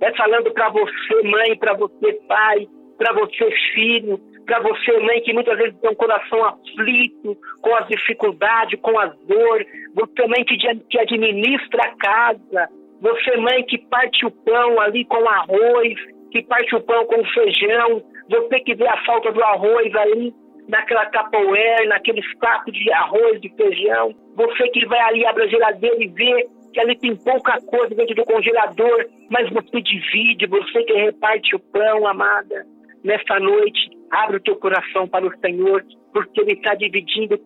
[0.00, 2.68] é falando para você, mãe, para você, pai,
[2.98, 7.88] para você, filho, Para você, mãe, que muitas vezes tem um coração aflito, com as
[7.88, 9.66] dificuldades, com as dores.
[9.94, 12.68] Você, mãe, que, que administra a casa.
[13.00, 15.94] Você, mãe, que parte o pão ali com arroz,
[16.30, 18.02] que parte o pão com feijão.
[18.30, 20.34] Você que vê a falta do arroz ali
[20.68, 24.14] naquela capoeira, naquele saco de arroz, de feijão.
[24.34, 28.14] Você que vai ali, abre a geladeira e vê que ali tem pouca coisa dentro
[28.14, 32.66] do congelador, mas você divide, você que reparte o pão, amada.
[33.02, 37.40] Nesta noite, abre o teu coração para o Senhor, porque Ele está dividindo,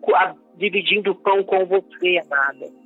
[0.57, 2.80] dividindo o pão com você, amada.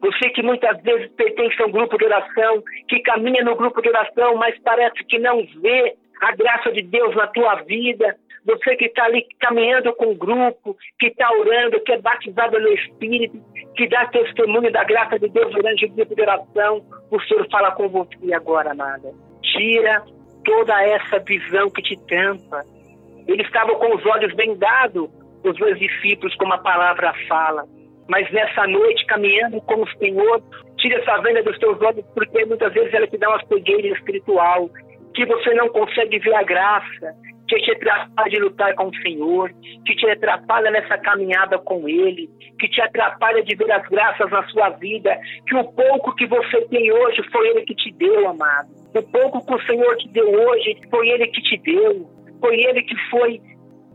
[0.00, 3.88] Você que muitas vezes pertence a um grupo de oração, que caminha no grupo de
[3.88, 8.16] oração, mas parece que não vê a graça de Deus na tua vida.
[8.44, 12.68] Você que está ali caminhando com o grupo, que está orando, que é batizado no
[12.68, 13.40] Espírito,
[13.74, 17.72] que dá testemunho da graça de Deus durante o grupo de oração, o Senhor fala
[17.72, 19.12] com você agora, amada.
[19.42, 20.04] Tira
[20.44, 22.64] toda essa visão que te tampa.
[23.26, 25.10] Eles estavam com os olhos vendados,
[25.42, 27.64] os meus discípulos, como a palavra fala.
[28.08, 30.42] Mas nessa noite, caminhando com o Senhor,
[30.78, 34.70] tira essa venda dos teus olhos, porque muitas vezes ela te dá uma cegueira espiritual,
[35.14, 37.14] que você não consegue ver a graça,
[37.48, 39.50] que te atrapalha de lutar com o Senhor,
[39.84, 42.28] que te atrapalha nessa caminhada com Ele,
[42.58, 46.60] que te atrapalha de ver as graças na sua vida, que o pouco que você
[46.68, 48.68] tem hoje foi Ele que te deu, amado.
[48.94, 52.06] O pouco que o Senhor te deu hoje foi Ele que te deu,
[52.40, 53.40] foi Ele que foi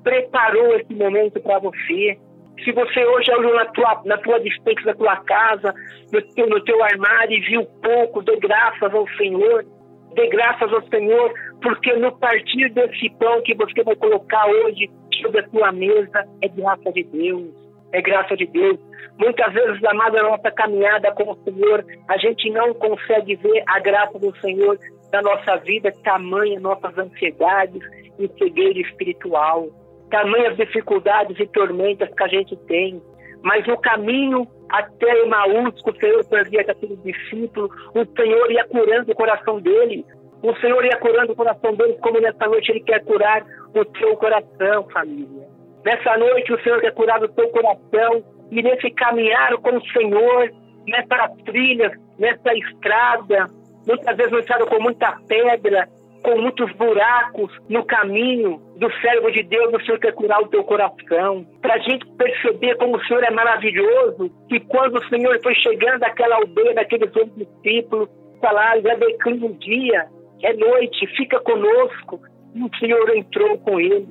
[0.04, 2.18] preparou esse momento para você.
[2.64, 5.74] Se você hoje olhou na tua, na tua dispensa da tua casa,
[6.12, 9.66] no teu, no teu armário e viu pouco, dê graças ao Senhor.
[10.14, 14.90] Dê graças ao Senhor, porque no partir desse pão que você vai colocar hoje
[15.22, 17.50] sobre a tua mesa é graça de Deus.
[17.94, 18.78] É graça de Deus.
[19.18, 23.80] Muitas vezes, amada, na nossa caminhada com o Senhor, a gente não consegue ver a
[23.80, 24.78] graça do Senhor
[25.12, 27.82] na nossa vida, tamanha nossas ansiedades
[28.20, 29.70] e cegueira espiritual
[30.12, 33.02] tamanhas dificuldades e tormentas que a gente tem.
[33.42, 39.16] Mas no caminho até Emaús, o Senhor com aquele discípulo, o Senhor ia curando o
[39.16, 40.06] coração dele.
[40.44, 43.44] O Senhor ia curando o coração dele, como nessa noite Ele quer curar
[43.74, 45.48] o teu coração, família.
[45.84, 50.52] Nessa noite o Senhor quer curar o teu coração e nesse caminhar com o Senhor,
[50.88, 53.48] nessa trilha, nessa estrada,
[53.88, 55.88] muitas vezes estrada com muita pedra,
[56.24, 60.64] com muitos buracos no caminho do cérebro de Deus, o Senhor quer curar o teu
[60.64, 61.46] coração.
[61.62, 66.04] Para a gente perceber como o Senhor é maravilhoso, que quando o Senhor foi chegando
[66.04, 68.10] àquela aldeia, daqueles outros discípulos,
[68.40, 70.08] falaram, já declina um dia,
[70.44, 72.20] é noite, fica conosco.
[72.54, 74.08] E o Senhor entrou com ele,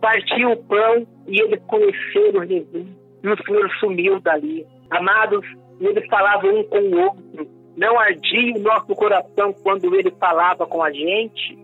[0.00, 2.86] partiu o pão e eles conheceram Jesus.
[3.22, 4.66] E o Senhor sumiu dali.
[4.90, 5.44] Amados,
[5.80, 10.82] eles falavam um com o outro não ardia o nosso coração quando ele falava com
[10.82, 11.58] a gente?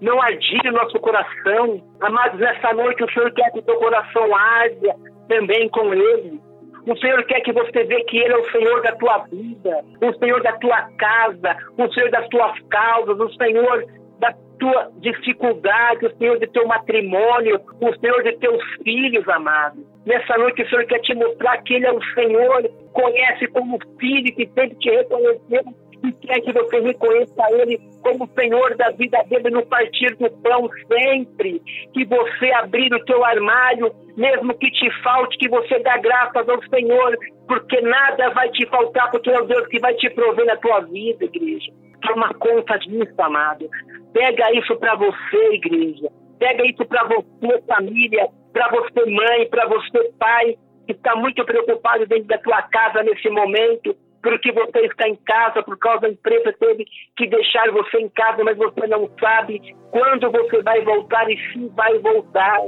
[0.00, 1.82] Não ardia o nosso coração?
[2.00, 4.88] Amados, nessa noite o Senhor quer que o teu coração arde
[5.28, 6.40] também com ele.
[6.86, 10.18] O Senhor quer que você veja que Ele é o Senhor da tua vida, o
[10.18, 13.84] Senhor da tua casa, o Senhor das tuas causas, o Senhor
[14.18, 19.84] da tua dificuldade, o Senhor de teu matrimônio, o Senhor de teus filhos, amados.
[20.08, 22.62] Nessa noite o Senhor quer te mostrar que Ele é o Senhor,
[22.94, 25.62] conhece como filho que sempre te reconheceu
[26.02, 30.66] e quer que você reconheça Ele como Senhor da vida dele no partir do pão
[30.90, 31.60] sempre.
[31.92, 36.62] Que você abrir o teu armário, mesmo que te falte, que você dá graças ao
[36.70, 40.56] Senhor, porque nada vai te faltar, porque é o Deus que vai te prover na
[40.56, 41.70] tua vida, igreja.
[42.00, 43.68] Toma conta disso, amado.
[44.14, 46.08] Pega isso para você, igreja.
[46.38, 52.06] Pega isso para você, família para você, mãe, para você, pai, que está muito preocupado
[52.06, 56.52] dentro da tua casa nesse momento, porque você está em casa, por causa da empresa
[56.58, 56.86] teve
[57.16, 61.68] que deixar você em casa, mas você não sabe quando você vai voltar e se
[61.68, 62.60] vai voltar.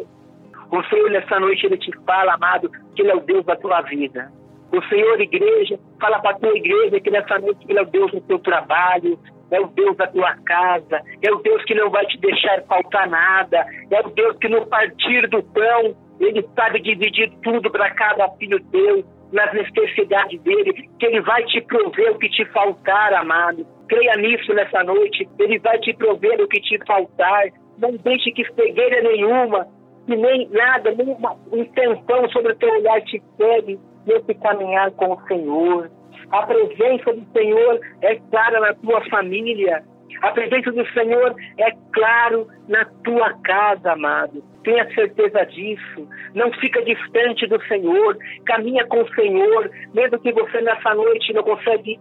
[0.71, 3.81] O Senhor, nessa noite, Ele te fala, amado, que Ele é o Deus da tua
[3.83, 4.31] vida.
[4.73, 8.13] O Senhor, igreja, fala para a tua igreja que nessa noite Ele é o Deus
[8.13, 9.19] do teu trabalho,
[9.51, 13.09] é o Deus da tua casa, é o Deus que não vai te deixar faltar
[13.09, 18.29] nada, é o Deus que no partir do pão, ele sabe dividir tudo para cada
[18.37, 23.67] filho teu, nas necessidades dele, que ele vai te prover o que te faltar, amado.
[23.89, 27.45] Creia nisso nessa noite, ele vai te prover o que te faltar.
[27.79, 29.67] Não deixe que cegueira nenhuma,
[30.07, 34.91] que nem nada, nem uma, um tempão sobre o teu olhar te pegue nesse caminhar
[34.93, 35.91] com o Senhor.
[36.31, 39.83] A presença do Senhor é clara na tua família.
[40.23, 44.43] A presença do Senhor é claro na tua casa, amado.
[44.63, 46.09] Tenha certeza disso.
[46.35, 48.17] Não fica distante do Senhor.
[48.45, 51.99] Caminha com o Senhor, mesmo que você nessa noite não consegue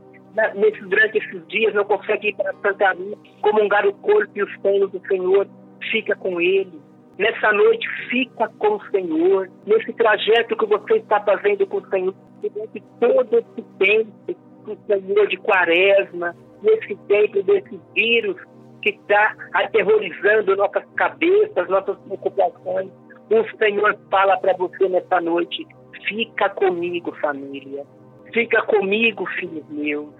[0.55, 4.57] nesses, durante esses dias não consegue ir para Santa Luz, comungar o corpo e os
[4.57, 5.47] pés do Senhor,
[5.91, 6.79] fica com Ele.
[7.19, 9.51] Nessa noite, fica com o Senhor.
[9.67, 14.77] Nesse trajeto que você está fazendo com o Senhor, durante todo esse tempo, com o
[14.87, 18.37] Senhor de quaresma, nesse tempo desse vírus
[18.81, 22.89] que está aterrorizando nossas cabeças, nossas preocupações.
[23.29, 25.67] O Senhor fala para você nessa noite:
[26.07, 27.85] fica comigo, família.
[28.33, 30.13] Fica comigo, filhos meus.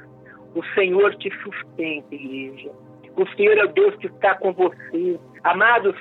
[0.53, 2.71] O Senhor te sustenta, igreja.
[3.15, 5.19] O Senhor é o Deus que está com você.
[5.43, 5.95] Amados,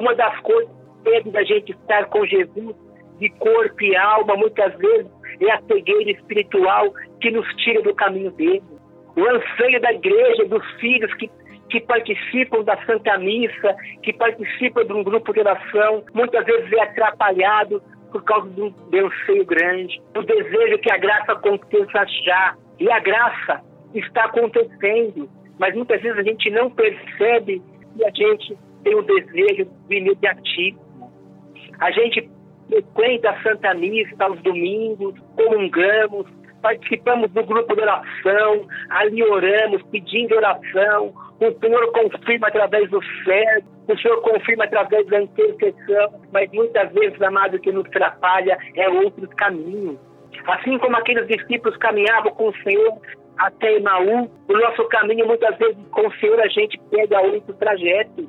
[0.00, 0.70] uma das coisas
[1.04, 2.74] que da gente estar com Jesus
[3.18, 8.30] de corpo e alma, muitas vezes, é a cegueira espiritual que nos tira do caminho
[8.32, 8.62] dele.
[9.16, 11.30] O anseio da igreja, dos filhos que,
[11.70, 16.82] que participam da Santa Missa, que participam de um grupo de oração, muitas vezes é
[16.82, 22.56] atrapalhado por causa de um anseio grande, o desejo que a graça aconteça já.
[22.80, 23.60] E a graça
[23.94, 25.28] está acontecendo,
[25.58, 27.62] mas muitas vezes a gente não percebe
[27.96, 30.80] que a gente tem o desejo de imediatismo.
[31.80, 32.30] A gente
[32.68, 36.26] frequenta a Santa Missa aos domingos, comungamos,
[36.62, 43.62] participamos do grupo de oração, ali oramos, pedindo oração, o Senhor confirma através do céu,
[43.86, 48.88] o Senhor confirma através da intercessão, mas muitas vezes, amado, o que nos atrapalha é
[48.88, 49.98] outros caminhos.
[50.46, 52.94] Assim como aqueles discípulos caminhavam com o Senhor
[53.36, 58.28] até Emaú, o nosso caminho, muitas vezes, com o Senhor, a gente pega outro trajeto.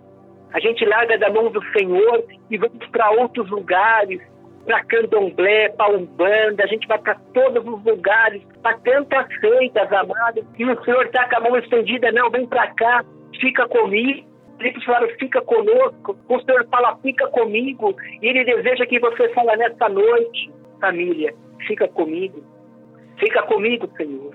[0.55, 4.21] A gente larga da mão do Senhor e vamos para outros lugares,
[4.65, 10.45] para candomblé, para umbanda, a gente vai para todos os lugares, para tantas feitas, amadas,
[10.57, 13.03] e o Senhor está com a mão estendida, não, vem para cá,
[13.41, 14.25] fica comigo.
[14.61, 16.17] Eles falaram, fica conosco.
[16.29, 17.93] O Senhor fala, fica comigo.
[18.21, 20.49] E Ele deseja que você fale nessa noite,
[20.79, 21.35] família,
[21.67, 22.41] fica comigo.
[23.19, 24.33] Fica comigo, Senhor.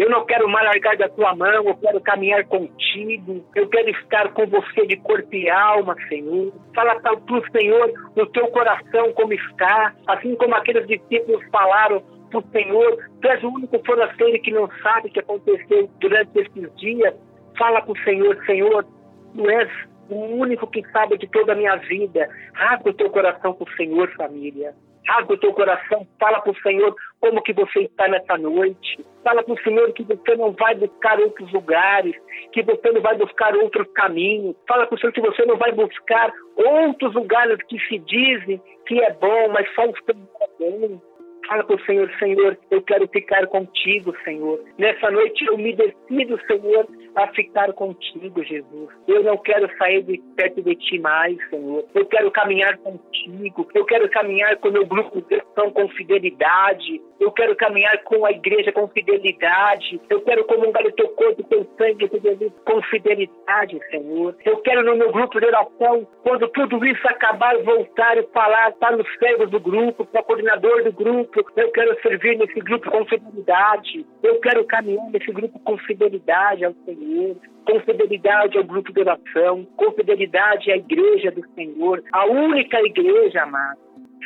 [0.00, 4.32] Eu não quero mais largar da tua mão, eu quero caminhar contigo, eu quero estar
[4.32, 6.54] com você de corpo e alma, Senhor.
[6.74, 12.38] Fala para o Senhor no teu coração como está, assim como aqueles discípulos falaram para
[12.38, 16.76] o Senhor, tu és o único forasteiro que não sabe o que aconteceu durante esses
[16.76, 17.14] dias.
[17.58, 18.86] Fala para o Senhor, Senhor,
[19.34, 19.68] tu és
[20.08, 22.26] o único que sabe de toda a minha vida.
[22.54, 24.72] Rasga o teu coração para o Senhor, família.
[25.06, 29.04] Rasga o teu coração, fala para o Senhor como que você está nessa noite.
[29.24, 32.14] Fala para o Senhor que você não vai buscar outros lugares,
[32.52, 34.54] que você não vai buscar outros caminhos.
[34.68, 39.02] Fala para o Senhor que você não vai buscar outros lugares que se dizem que
[39.02, 41.09] é bom, mas só o Senhor é bom.
[41.46, 44.60] Fala para o Senhor, Senhor, eu quero ficar contigo, Senhor.
[44.78, 46.86] Nessa noite eu me decido, Senhor,
[47.16, 48.88] a ficar contigo, Jesus.
[49.08, 51.84] Eu não quero sair de perto de ti mais, Senhor.
[51.94, 53.68] Eu quero caminhar contigo.
[53.74, 57.00] Eu quero caminhar com meu grupo de com fidelidade.
[57.20, 60.00] Eu quero caminhar com a igreja com fidelidade.
[60.08, 64.34] Eu quero comungar o teu corpo, o teu sangue, Jesus, com fidelidade, Senhor.
[64.44, 68.96] Eu quero no meu grupo de oração, quando tudo isso acabar, voltar e falar para
[68.96, 71.44] os servos do grupo, para o coordenador do grupo.
[71.56, 74.06] Eu quero servir nesse grupo com fidelidade.
[74.22, 79.64] Eu quero caminhar nesse grupo com fidelidade ao Senhor com fidelidade ao grupo de oração,
[79.76, 83.78] com fidelidade à igreja do Senhor, a única igreja, amado.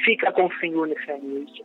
[0.04, 1.62] Fica com o Senhor nessa noite.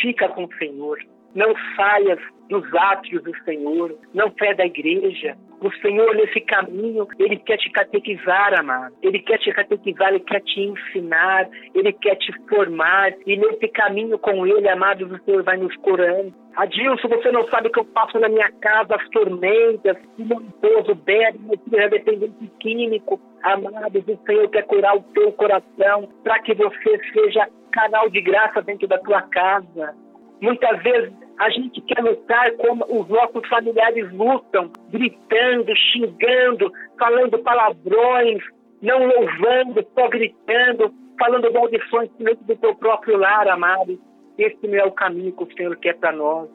[0.00, 0.98] Fica com o Senhor.
[1.34, 2.18] Não saias
[2.48, 3.96] dos átrios do Senhor.
[4.12, 5.36] Não fé da igreja.
[5.60, 8.94] O Senhor, nesse caminho, Ele quer te catequizar, amado.
[9.00, 13.14] Ele quer te catequizar, Ele quer te ensinar, Ele quer te formar.
[13.24, 16.34] E nesse caminho com Ele, amado, o Senhor vai nos curando.
[16.56, 20.42] Adilson, você não sabe o que eu passo na minha casa, as tormentas, o meu
[20.42, 23.20] esposo bebe, meu filho é dependente químico.
[23.42, 28.62] Amados, o Senhor quer curar o teu coração para que você seja canal de graça
[28.62, 29.94] dentro da tua casa.
[30.40, 38.42] Muitas vezes a gente quer lutar como os nossos familiares lutam, gritando, xingando, falando palavrões,
[38.80, 43.98] não louvando, só gritando, falando maldições dentro do teu próprio lar, amado.
[44.38, 46.48] Esse não é o caminho que o Senhor quer para nós.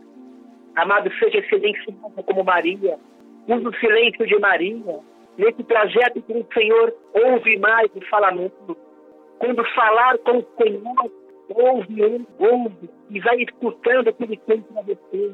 [0.75, 2.97] Amado, seja silencioso como Maria.
[3.47, 4.99] Use o silêncio de Maria.
[5.37, 8.51] Nesse trajeto que o Senhor ouve mais e fala menos.
[9.39, 11.11] Quando falar com o Senhor,
[11.49, 15.33] ouve ele, ouve, e vai escutando o que tem para você.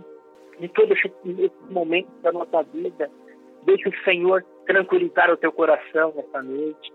[0.60, 3.10] De todos esses momentos da nossa vida,
[3.66, 6.94] deixa o Senhor tranquilizar o teu coração nessa noite.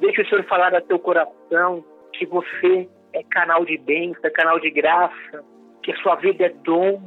[0.00, 4.60] Deixa o Senhor falar ao teu coração que você é canal de bênção, é canal
[4.60, 5.44] de graça,
[5.82, 7.00] que a sua vida é dom,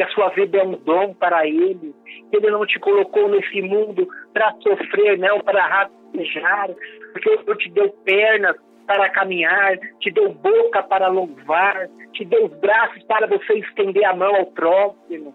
[0.00, 1.94] que a sua vida é um dom para Ele,
[2.30, 6.70] que Ele não te colocou nesse mundo para sofrer, não para rastejar,
[7.12, 13.02] porque Ele te deu pernas para caminhar, te deu boca para louvar, te deu braços
[13.02, 15.34] para você estender a mão ao próximo,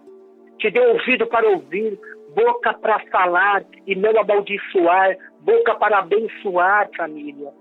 [0.58, 1.96] te deu ouvido para ouvir,
[2.34, 7.52] boca para falar e não amaldiçoar, boca para abençoar, família.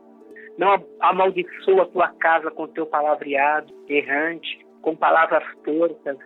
[0.57, 6.17] Não amaldiçoa a tua casa com teu palavreado errante, com palavras tortas.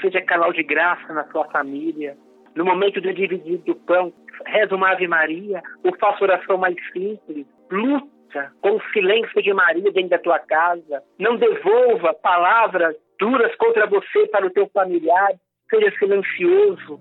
[0.00, 2.16] Seja canal de graça na tua família.
[2.54, 4.12] No momento de dividir do pão,
[4.46, 7.46] reza uma Ave Maria ou faça oração mais simples.
[7.70, 11.02] Luta com o silêncio de Maria dentro da tua casa.
[11.18, 15.32] Não devolva palavras duras contra você para o teu familiar.
[15.70, 17.00] Seja silencioso.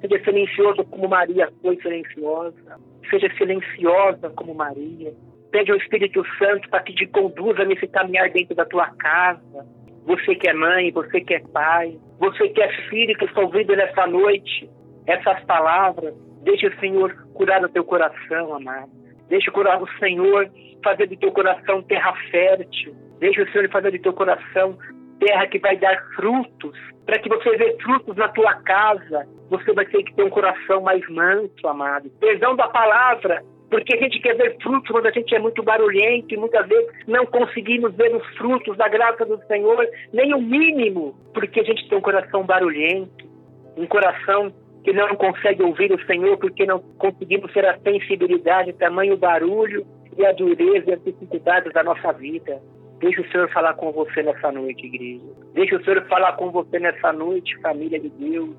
[0.00, 2.80] Seja silencioso como Maria foi silenciosa.
[3.08, 5.14] Seja silenciosa como Maria.
[5.50, 9.66] Pede ao Espírito Santo para que te conduza nesse caminhar dentro da tua casa.
[10.06, 13.74] Você que é mãe, você que é pai, você que é filho que está ouvindo
[13.76, 14.68] nessa noite
[15.06, 18.90] essas palavras, deixe o Senhor curar o teu coração, amado.
[19.28, 20.48] Deixe curar o Senhor
[20.84, 22.94] fazer do teu coração terra fértil.
[23.18, 24.76] Deixe o Senhor fazer do teu coração
[25.18, 26.78] terra que vai dar frutos.
[27.06, 30.82] Para que você veja frutos na tua casa, você vai ter que ter um coração
[30.82, 32.10] mais manso, amado.
[32.20, 33.42] Perdão da palavra,
[33.72, 36.90] porque a gente quer ver frutos quando a gente é muito barulhento e muitas vezes
[37.06, 41.88] não conseguimos ver os frutos da graça do Senhor, nem o mínimo, porque a gente
[41.88, 43.26] tem um coração barulhento,
[43.74, 44.52] um coração
[44.84, 49.86] que não consegue ouvir o Senhor porque não conseguimos ter a sensibilidade, tamanho barulho
[50.18, 52.60] e a dureza e as dificuldades da nossa vida.
[52.98, 55.24] Deixa o Senhor falar com você nessa noite, igreja.
[55.54, 58.54] Deixa o Senhor falar com você nessa noite, família de Deus,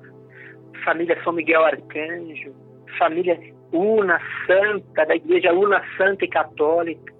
[0.84, 2.52] família São Miguel Arcanjo,
[2.98, 3.38] família
[3.74, 7.12] una, santa, da igreja una, santa e católica.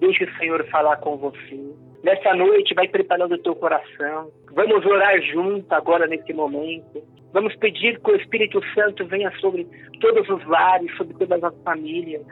[0.00, 1.60] Deixe o Senhor falar com você.
[2.02, 4.30] Nessa noite, vai preparando o teu coração.
[4.52, 7.02] Vamos orar junto agora nesse momento.
[7.32, 9.66] Vamos pedir que o Espírito Santo venha sobre
[10.00, 12.24] todos os lares, sobre todas as famílias.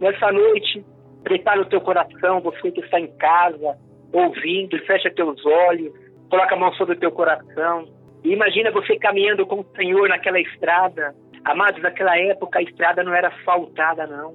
[0.00, 0.84] Nessa noite,
[1.22, 3.78] prepara o teu coração, você que está em casa,
[4.12, 5.92] ouvindo, fecha teus olhos,
[6.28, 7.86] coloca a mão sobre o teu coração.
[8.24, 13.14] E imagina você caminhando com o Senhor naquela estrada, Amados, naquela época a estrada não
[13.14, 14.34] era asfaltada, não.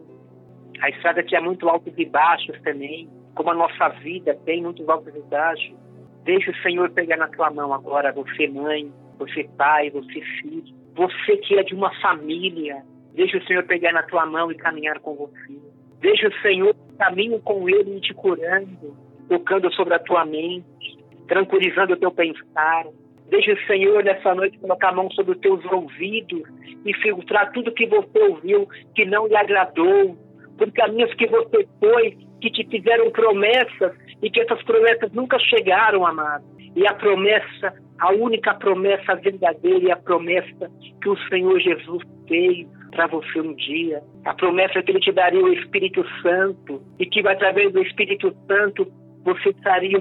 [0.80, 5.14] A estrada tinha muito altos e baixos também, como a nossa vida tem muitos altos
[5.16, 5.76] e baixos.
[6.24, 11.38] Deixa o Senhor pegar na tua mão agora, você mãe, você pai, você filho, você
[11.38, 12.84] que é de uma família.
[13.14, 15.60] Deixa o Senhor pegar na tua mão e caminhar com você.
[16.00, 18.96] Deixa o Senhor caminho com Ele e te curando,
[19.28, 20.98] tocando sobre a tua mente,
[21.28, 22.86] tranquilizando o teu pensar,
[23.30, 26.44] Deixa o Senhor nessa noite colocar a mão sobre os teus ouvidos
[26.86, 30.18] e filtrar tudo que você ouviu que não lhe agradou,
[30.58, 36.06] por caminhos que você foi, que te fizeram promessas e que essas promessas nunca chegaram,
[36.06, 36.44] amado.
[36.76, 40.70] E a promessa, a única promessa verdadeira e a promessa
[41.02, 44.02] que o Senhor Jesus fez para você um dia.
[44.26, 48.86] A promessa que ele te daria o Espírito Santo e que através do Espírito Santo
[49.24, 50.00] você teria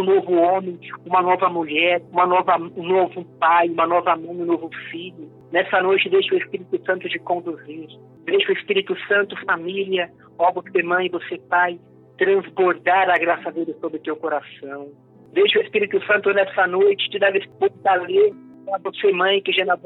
[0.00, 4.44] um novo homem, uma nova mulher, uma nova, um novo pai, uma nova mãe, um
[4.44, 5.30] novo filho.
[5.52, 7.88] Nessa noite, deixa o Espírito Santo te conduzir.
[8.24, 11.78] Deixa o Espírito Santo, família, ó você mãe, você pai,
[12.16, 14.88] transbordar a graça dele sobre o teu coração.
[15.32, 18.36] Deixa o Espírito Santo nessa noite te dar fortaleza
[18.72, 19.78] a você, mãe, que já não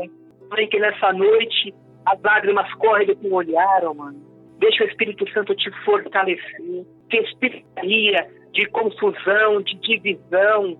[0.50, 1.74] Mãe, que nessa noite
[2.06, 4.18] as lágrimas correm do teu olhar, ó, mano.
[4.58, 6.86] Deixa o Espírito Santo te fortalecer.
[7.10, 7.66] Que espírito
[8.52, 10.78] de confusão, de divisão,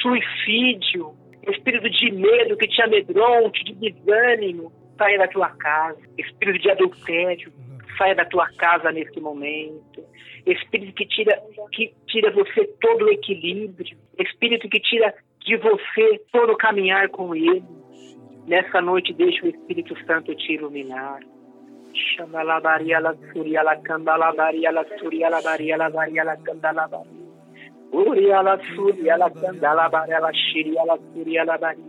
[0.00, 1.14] suicídio,
[1.48, 6.00] espírito de medo que te amedronte, de desânimo, saia da tua casa.
[6.18, 7.52] Espírito de adultério,
[7.96, 10.04] saia da tua casa nesse momento.
[10.46, 11.40] Espírito que tira,
[11.72, 13.96] que tira você todo o equilíbrio.
[14.18, 17.64] Espírito que tira de você todo o caminhar com ele.
[18.46, 21.20] Nessa noite, deixa o Espírito Santo te iluminar.
[21.94, 27.22] Shandala Bariala Suriala Kandala Bariala Suriala Bariala Bariala Kandala Bari.
[27.94, 31.84] Uriala Suriala Kandala Bariala Shiriala Suriala Bari.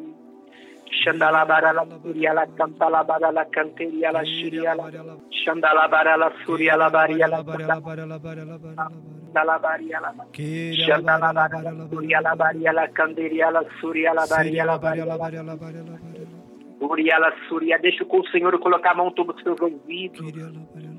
[1.02, 5.18] Shandala Barala Suriala Kantala Barala Kanteriala Shiriala.
[5.44, 7.82] Shandala Barala Suriala Bariala Kandala
[9.60, 10.14] Bariala.
[10.86, 16.15] Shandala Barala Suriala Bariala Kanderiala Suriala Bariala Bariala Bariala Bariala
[17.78, 20.20] deixa o Senhor colocar a mão sobre os seus ouvidos.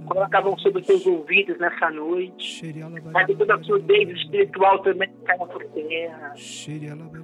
[0.06, 2.72] Coloca a mão sobre os seus ouvidos nessa noite.
[3.12, 6.32] Para que toda a surdez espiritual também caia por terra.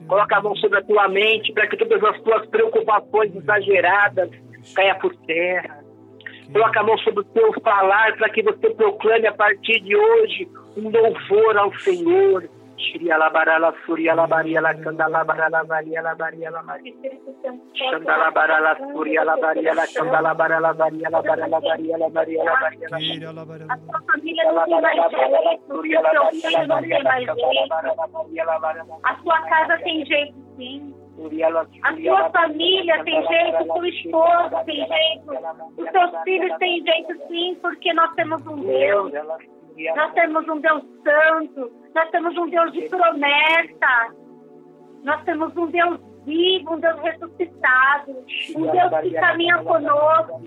[0.06, 4.30] Coloca a mão sobre a tua mente para que todas as tuas preocupações exageradas
[4.74, 5.82] caia por terra.
[6.52, 10.48] Coloca a mão sobre o teu falar para que você proclame a partir de hoje
[10.76, 12.48] um louvor ao Senhor
[29.02, 30.94] A sua casa tem jeito sim.
[31.82, 35.30] A sua família tem jeito, o seu esposo tem jeito,
[35.76, 39.12] os seus filhos têm jeito sim, porque nós temos um Deus.
[39.96, 41.72] Nós temos um Deus santo.
[41.94, 44.14] Nós temos um Deus de promessa.
[45.02, 48.12] Nós temos um Deus vivo, um Deus ressuscitado,
[48.56, 50.40] um Deus que caminha conosco.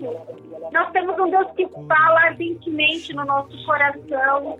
[0.72, 4.58] Nós temos um Deus que fala ardentemente no nosso coração.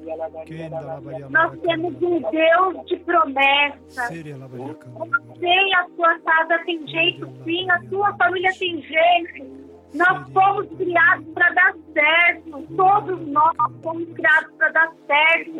[1.30, 4.08] Nós temos um Deus de promessa.
[4.08, 9.65] Você e a sua casa tem jeito, sim, a sua família tem jeito.
[9.94, 12.62] Nós fomos criados para dar certo.
[12.76, 15.52] Todos nós fomos criados para dar certo.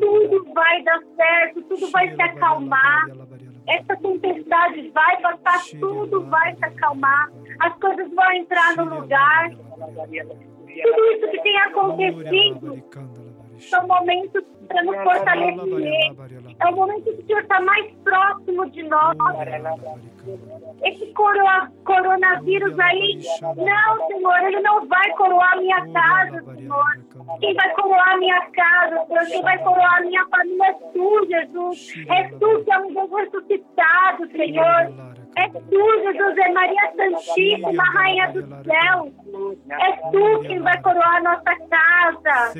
[0.00, 3.06] Tudo vai dar certo, tudo vai se acalmar.
[3.68, 7.30] Essa tempestade vai passar, tudo vai se acalmar.
[7.60, 9.50] As coisas vão entrar no lugar.
[9.50, 12.82] Tudo isso que tem acontecido
[13.58, 16.12] são momentos para nos fortalecer.
[16.58, 19.16] É o momento que o Senhor está mais próximo de nós.
[20.82, 26.98] Esse coro- coronavírus aí, não, Senhor, ele não vai coroar a minha casa, Senhor.
[27.40, 29.26] Quem vai coroar a minha casa, Senhor?
[29.26, 31.94] Quem vai coroar a minha família é tu, Jesus.
[32.08, 35.16] É tu que é um Deus ressuscitado, Senhor.
[35.38, 39.12] É tu, Jesus, é Maria Santíssima, Rainha do céu.
[39.70, 42.52] É tu quem vai coroar a nossa casa.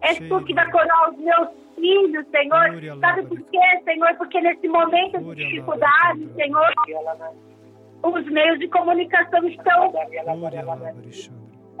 [0.00, 3.00] É tu que vai coroar os meus filhos, Senhor.
[3.00, 4.14] Sabe por quê, Senhor?
[4.16, 6.72] Porque nesse momento de dificuldade, Senhor,
[8.02, 9.92] os meios de comunicação estão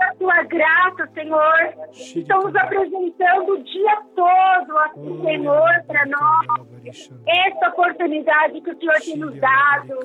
[0.04, 1.74] na tua graça, Senhor.
[1.92, 7.10] Estão nos apresentando o dia todo, assim, Senhor, para nós.
[7.26, 9.98] Essa oportunidade que o Senhor tem nos dado.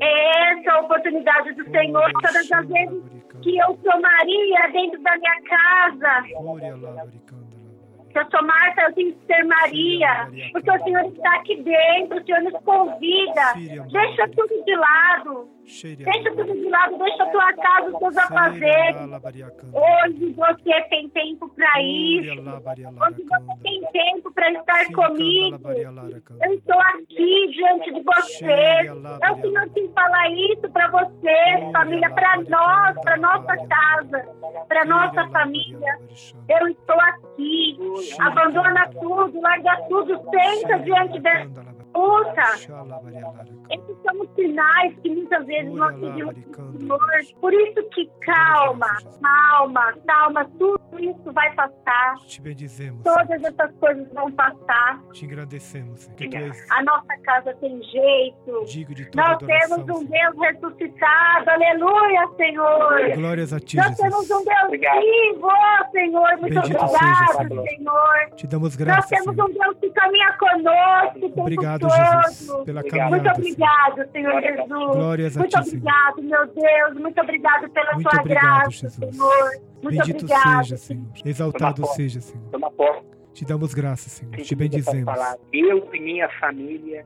[0.00, 3.02] É essa oportunidade do Senhor, todas as vezes
[3.42, 6.22] que eu sou Maria dentro da minha casa.
[8.12, 10.28] Se eu sou Marta, eu tenho que ser Maria.
[10.52, 13.52] Porque o Senhor está aqui dentro, o Senhor nos convida.
[13.90, 15.55] Deixa tudo de lado.
[15.66, 18.96] Deixa tudo de lado, deixa a tua casa, os teus afazeres.
[19.72, 22.40] Hoje você tem tempo para isso.
[22.40, 25.58] Hoje você tem tempo para estar comigo.
[25.68, 28.46] Eu estou aqui diante de você.
[28.46, 34.28] É o Senhor que fala isso para você, família, para nós, para nossa casa,
[34.68, 35.98] para nossa família.
[36.48, 37.76] Eu estou aqui.
[38.20, 42.42] Abandona tudo, larga tudo, senta diante dessa luta.
[43.70, 47.00] Esses são os sinais que muitas vezes nós pedimos para o Senhor.
[47.40, 48.88] Por isso que calma,
[49.22, 52.16] calma, calma, tudo isso vai passar.
[52.26, 55.00] Te bendizemos, Todas essas coisas vão passar.
[55.12, 55.26] te
[56.36, 58.64] és A nossa casa tem jeito.
[58.66, 63.16] digno de toda Nós temos um Deus ressuscitado, aleluia, Senhor.
[63.16, 65.48] Glórias a ti, Nós temos um Deus vivo,
[65.92, 66.36] Senhor.
[66.38, 66.88] Muito Bendito obrigado,
[67.32, 67.68] seja, Senhor.
[67.68, 68.30] Senhor.
[68.36, 69.48] Te damos Nós graças, temos Senhor.
[69.50, 72.28] um Deus que caminha conosco o tempo Obrigado.
[72.28, 73.36] Jesus, pela Muito caminhada, Senhor.
[73.36, 74.96] obrigado, Senhor Jesus.
[74.96, 75.82] Glórias a Muito ti, Senhor.
[75.82, 77.00] obrigado, meu Deus.
[77.00, 79.16] Muito obrigado pela Muito sua obrigado, graça, Jesus.
[79.16, 79.50] Senhor.
[79.82, 80.64] Muito Bendito obrigado.
[80.64, 81.06] seja, Senhor.
[81.24, 82.44] Exaltado seja, Senhor.
[82.50, 84.34] Toma posse Te damos graças, Senhor.
[84.36, 85.14] Te bendizemos.
[85.52, 87.04] Eu e minha família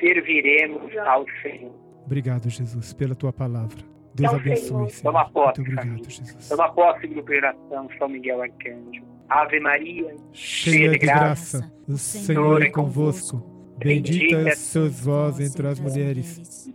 [0.00, 1.72] serviremos ao Senhor.
[2.04, 3.76] Obrigado, Jesus, pela tua palavra.
[4.14, 4.90] Deus Ao abençoe, Senhor.
[4.90, 5.12] Senhor.
[5.12, 6.10] Toma posse, Muito obrigado, família.
[6.10, 6.48] Jesus.
[6.48, 9.02] Toma posse, grupo de oração, São Miguel Arcanjo.
[9.28, 13.57] Ave Maria, Cheia de graça, o Senhor é convosco.
[13.78, 16.70] Bendita sois vós entre as mulheres.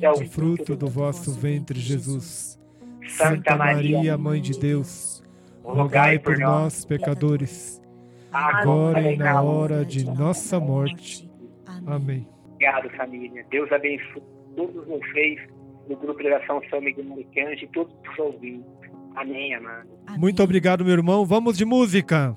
[0.00, 2.58] é O fruto do vosso ventre, Jesus.
[3.08, 5.22] Santa Maria, Mãe de Deus,
[5.62, 7.80] rogai por nós, pecadores,
[8.32, 9.84] agora e na hora.
[9.84, 11.28] de nossa morte.
[11.86, 12.26] Amém.
[12.54, 13.44] Obrigado, família.
[13.50, 14.22] Deus abençoe
[14.56, 15.40] todos vocês
[15.88, 18.64] do grupo de oração São Miguel Arcanjo e todos os ouvintes.
[19.16, 19.88] Amém, amado.
[20.18, 21.24] Muito obrigado, meu irmão.
[21.26, 22.36] Vamos de música.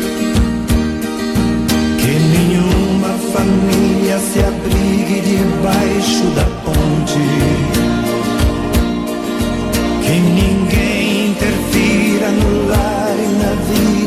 [2.31, 7.19] Nenhuma família se abrigue debaixo da ponte.
[10.03, 14.00] Que ninguém interfira no lar e na vida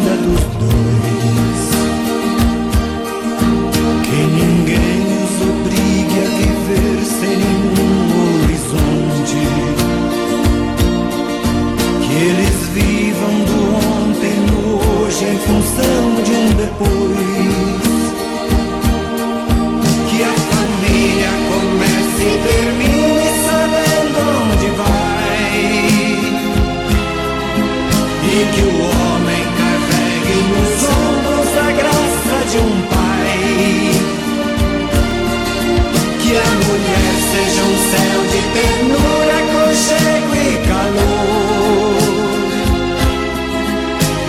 [37.34, 42.04] seja um céu de ternura, aconchego e calor.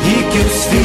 [0.03, 0.84] E que os filhos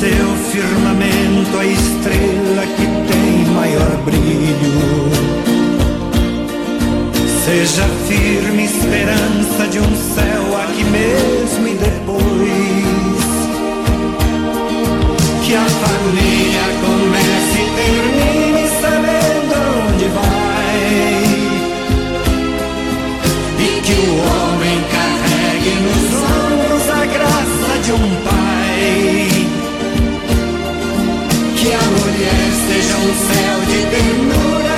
[0.00, 5.10] Seu firmamento a estrela que tem maior brilho
[7.44, 13.20] seja firme esperança de um céu aqui mesmo e depois.
[15.44, 18.39] Que a família comece e termine
[33.14, 34.74] céu de ternura,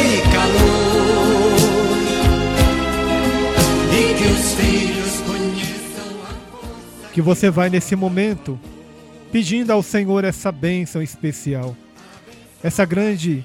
[0.00, 1.54] e calor.
[3.92, 8.58] E que os filhos conheçam a que você vai nesse momento
[9.32, 11.76] pedindo ao Senhor essa bênção especial,
[12.62, 13.44] essa grande,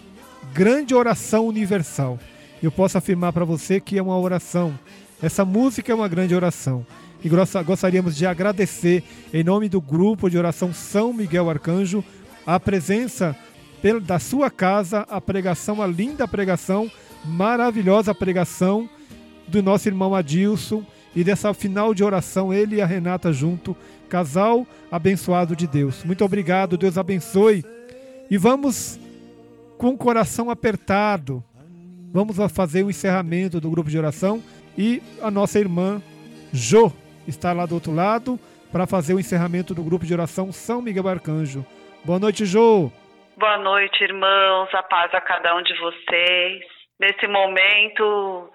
[0.54, 2.20] grande oração universal.
[2.62, 4.78] Eu posso afirmar para você que é uma oração.
[5.22, 6.86] Essa música é uma grande oração.
[7.24, 9.04] E gosta- gostaríamos de agradecer,
[9.34, 12.04] em nome do grupo de oração São Miguel Arcanjo,
[12.46, 13.36] a presença
[14.02, 16.92] da sua casa, a pregação, a linda pregação,
[17.26, 18.90] maravilhosa pregação
[19.48, 20.84] do nosso irmão Adilson
[21.16, 23.76] e dessa final de oração, ele e a Renata junto,
[24.08, 26.04] casal abençoado de Deus.
[26.04, 27.64] Muito obrigado, Deus abençoe.
[28.30, 29.00] E vamos
[29.78, 31.44] com o coração apertado.
[32.12, 34.42] Vamos fazer o encerramento do grupo de oração
[34.78, 36.02] e a nossa irmã
[36.52, 36.92] Jo
[37.28, 38.40] está lá do outro lado
[38.72, 41.66] para fazer o encerramento do grupo de oração São Miguel Arcanjo.
[42.04, 42.92] Boa noite, Jo.
[43.40, 44.68] Boa noite, irmãos.
[44.74, 46.62] A paz a cada um de vocês.
[47.00, 48.50] Nesse momento,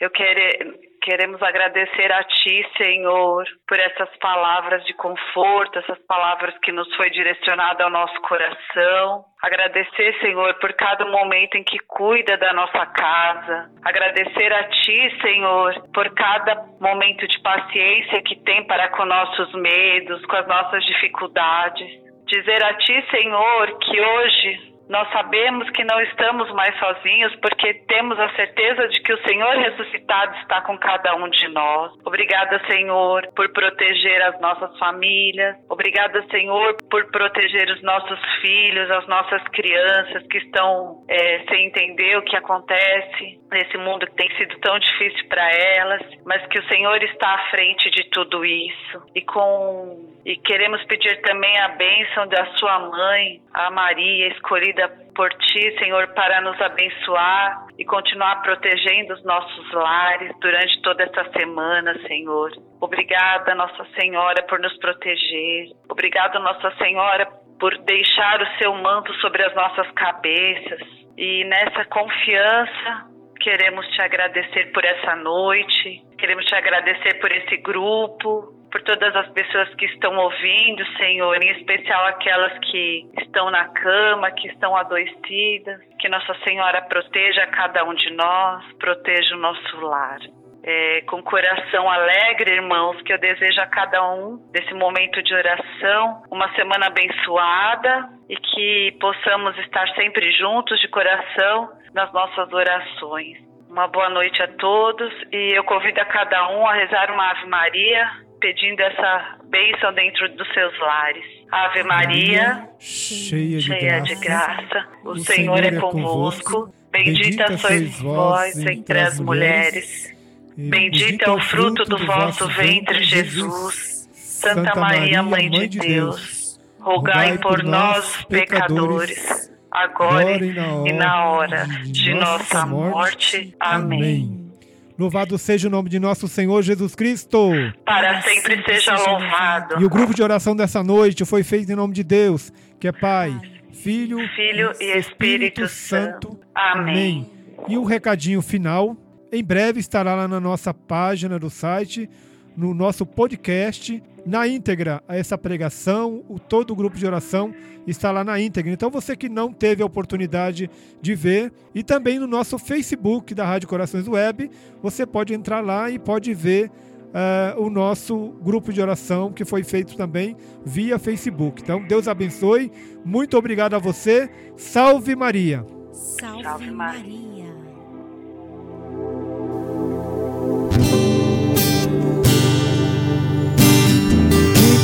[0.00, 6.72] eu quere- queremos agradecer a Ti, Senhor, por essas palavras de conforto, essas palavras que
[6.72, 9.24] nos foi direcionada ao nosso coração.
[9.42, 13.68] Agradecer, Senhor, por cada momento em que cuida da nossa casa.
[13.84, 20.24] Agradecer a Ti, Senhor, por cada momento de paciência que tem para com nossos medos,
[20.24, 26.50] com as nossas dificuldades dizer a Ti, Senhor, que hoje nós sabemos que não estamos
[26.52, 31.30] mais sozinhos, porque temos a certeza de que o Senhor ressuscitado está com cada um
[31.30, 31.92] de nós.
[32.04, 35.56] Obrigada, Senhor, por proteger as nossas famílias.
[35.68, 42.16] Obrigada, Senhor, por proteger os nossos filhos, as nossas crianças que estão eh, sem entender
[42.18, 46.68] o que acontece nesse mundo que tem sido tão difícil para elas, mas que o
[46.68, 49.02] Senhor está à frente de tudo isso.
[49.14, 55.32] E com e queremos pedir também a bênção da sua mãe, a Maria, escolhida por
[55.34, 61.98] ti, Senhor, para nos abençoar e continuar protegendo os nossos lares durante toda essa semana,
[62.06, 62.52] Senhor.
[62.80, 65.70] Obrigada, Nossa Senhora, por nos proteger.
[65.88, 67.26] Obrigada, Nossa Senhora,
[67.58, 70.80] por deixar o seu manto sobre as nossas cabeças.
[71.16, 73.06] E nessa confiança,
[73.40, 79.28] queremos te agradecer por essa noite, queremos te agradecer por esse grupo, por todas as
[79.30, 85.80] pessoas que estão ouvindo, Senhor, em especial aquelas que estão na cama, que estão adoecidas.
[85.98, 90.20] Que Nossa Senhora proteja cada um de nós, proteja o nosso lar.
[90.62, 96.22] É, com coração alegre, irmãos, que eu desejo a cada um desse momento de oração
[96.30, 103.38] uma semana abençoada e que possamos estar sempre juntos de coração nas nossas orações.
[103.68, 107.46] Uma boa noite a todos e eu convido a cada um a rezar uma Ave
[107.46, 111.24] Maria pedindo essa bênção dentro dos seus lares.
[111.52, 116.72] Ave Maria, cheia de cheia de graça, graça, o Senhor é convosco.
[116.90, 120.19] Bendita sois vós entre as mulheres.
[120.68, 124.08] Bendito é o fruto do vosso ventre, Jesus.
[124.12, 132.64] Santa Maria, Mãe de Deus, rogai por nós, pecadores, agora e na hora de nossa
[132.64, 133.54] morte.
[133.60, 134.50] Amém.
[134.98, 137.50] Louvado seja o nome de nosso Senhor Jesus Cristo.
[137.84, 139.80] Para sempre seja louvado.
[139.80, 142.92] E o grupo de oração dessa noite foi feito em nome de Deus, que é
[142.92, 143.38] Pai,
[143.72, 146.38] Filho, Filho e Espírito Santo.
[146.54, 147.30] Amém.
[147.68, 148.96] E um recadinho final.
[149.32, 152.10] Em breve estará lá na nossa página do site,
[152.56, 157.54] no nosso podcast, na íntegra, essa pregação, o todo o grupo de oração
[157.86, 158.72] está lá na íntegra.
[158.72, 160.68] Então você que não teve a oportunidade
[161.00, 164.50] de ver, e também no nosso Facebook da Rádio Corações Web,
[164.82, 166.70] você pode entrar lá e pode ver
[167.14, 171.62] eh, o nosso grupo de oração que foi feito também via Facebook.
[171.62, 172.70] Então Deus abençoe,
[173.04, 175.64] muito obrigado a você, salve Maria!
[175.92, 177.44] Salve, Salve Maria.
[177.44, 177.59] Maria.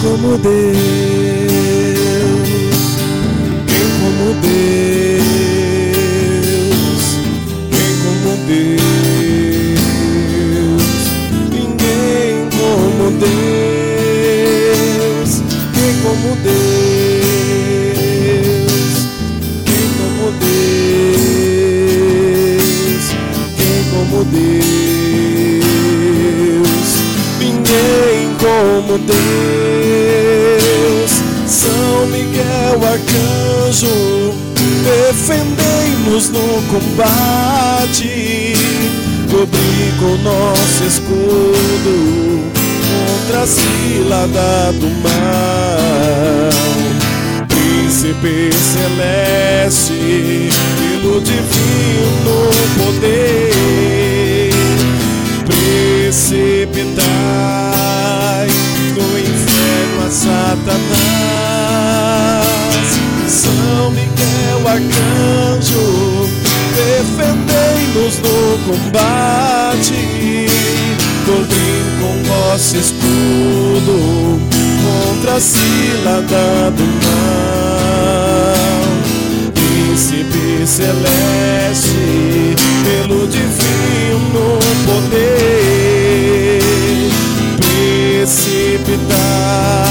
[0.07, 0.46] Como Deus,
[3.66, 5.02] quem como Deus,
[7.72, 8.86] quem como Deus,
[11.50, 13.30] ninguém como Deus,
[15.74, 16.54] quem como Deus,
[19.64, 20.64] quem como Deus,
[23.57, 24.50] quem como Deus,
[27.40, 29.86] ninguém como Deus.
[31.76, 34.32] São Miguel Arcanjo,
[34.82, 38.54] defendei-nos no combate,
[39.30, 42.50] cobri com nosso escudo
[42.88, 46.48] contra a cilada do mal.
[47.46, 50.00] Príncipe celeste,
[50.78, 52.36] pelo divino
[52.78, 54.50] poder,
[55.44, 56.96] precipitai
[58.96, 61.55] no inferno a Satanás.
[63.47, 65.86] São Miguel Arcanjo,
[66.74, 70.01] defendei-nos no combate,
[71.24, 73.97] cobrindo com vosso escudo
[74.82, 77.36] contra a cilada do mal.
[79.55, 86.61] Príncipe celeste, pelo divino poder,
[88.26, 89.86] precipitai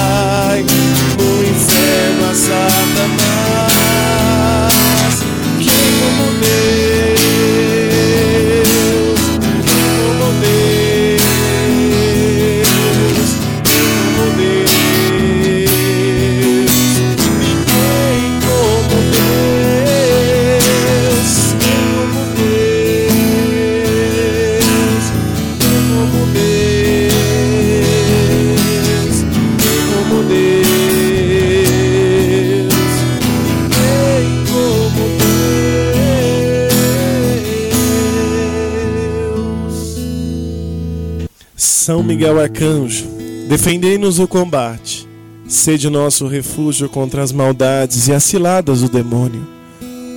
[41.85, 43.05] São Miguel Arcanjo,
[43.47, 45.07] defendei-nos o combate.
[45.47, 49.47] Sede nosso refúgio contra as maldades e as ciladas do demônio.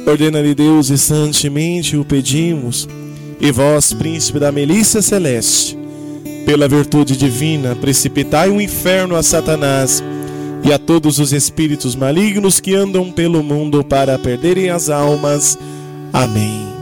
[0.07, 2.89] Ordena-lhe Deus e santemente o pedimos,
[3.39, 5.79] e vós, príncipe da milícia celeste,
[6.47, 10.03] pela virtude divina, precipitai o inferno a Satanás
[10.65, 15.59] e a todos os espíritos malignos que andam pelo mundo para perderem as almas.
[16.15, 16.78] Amém.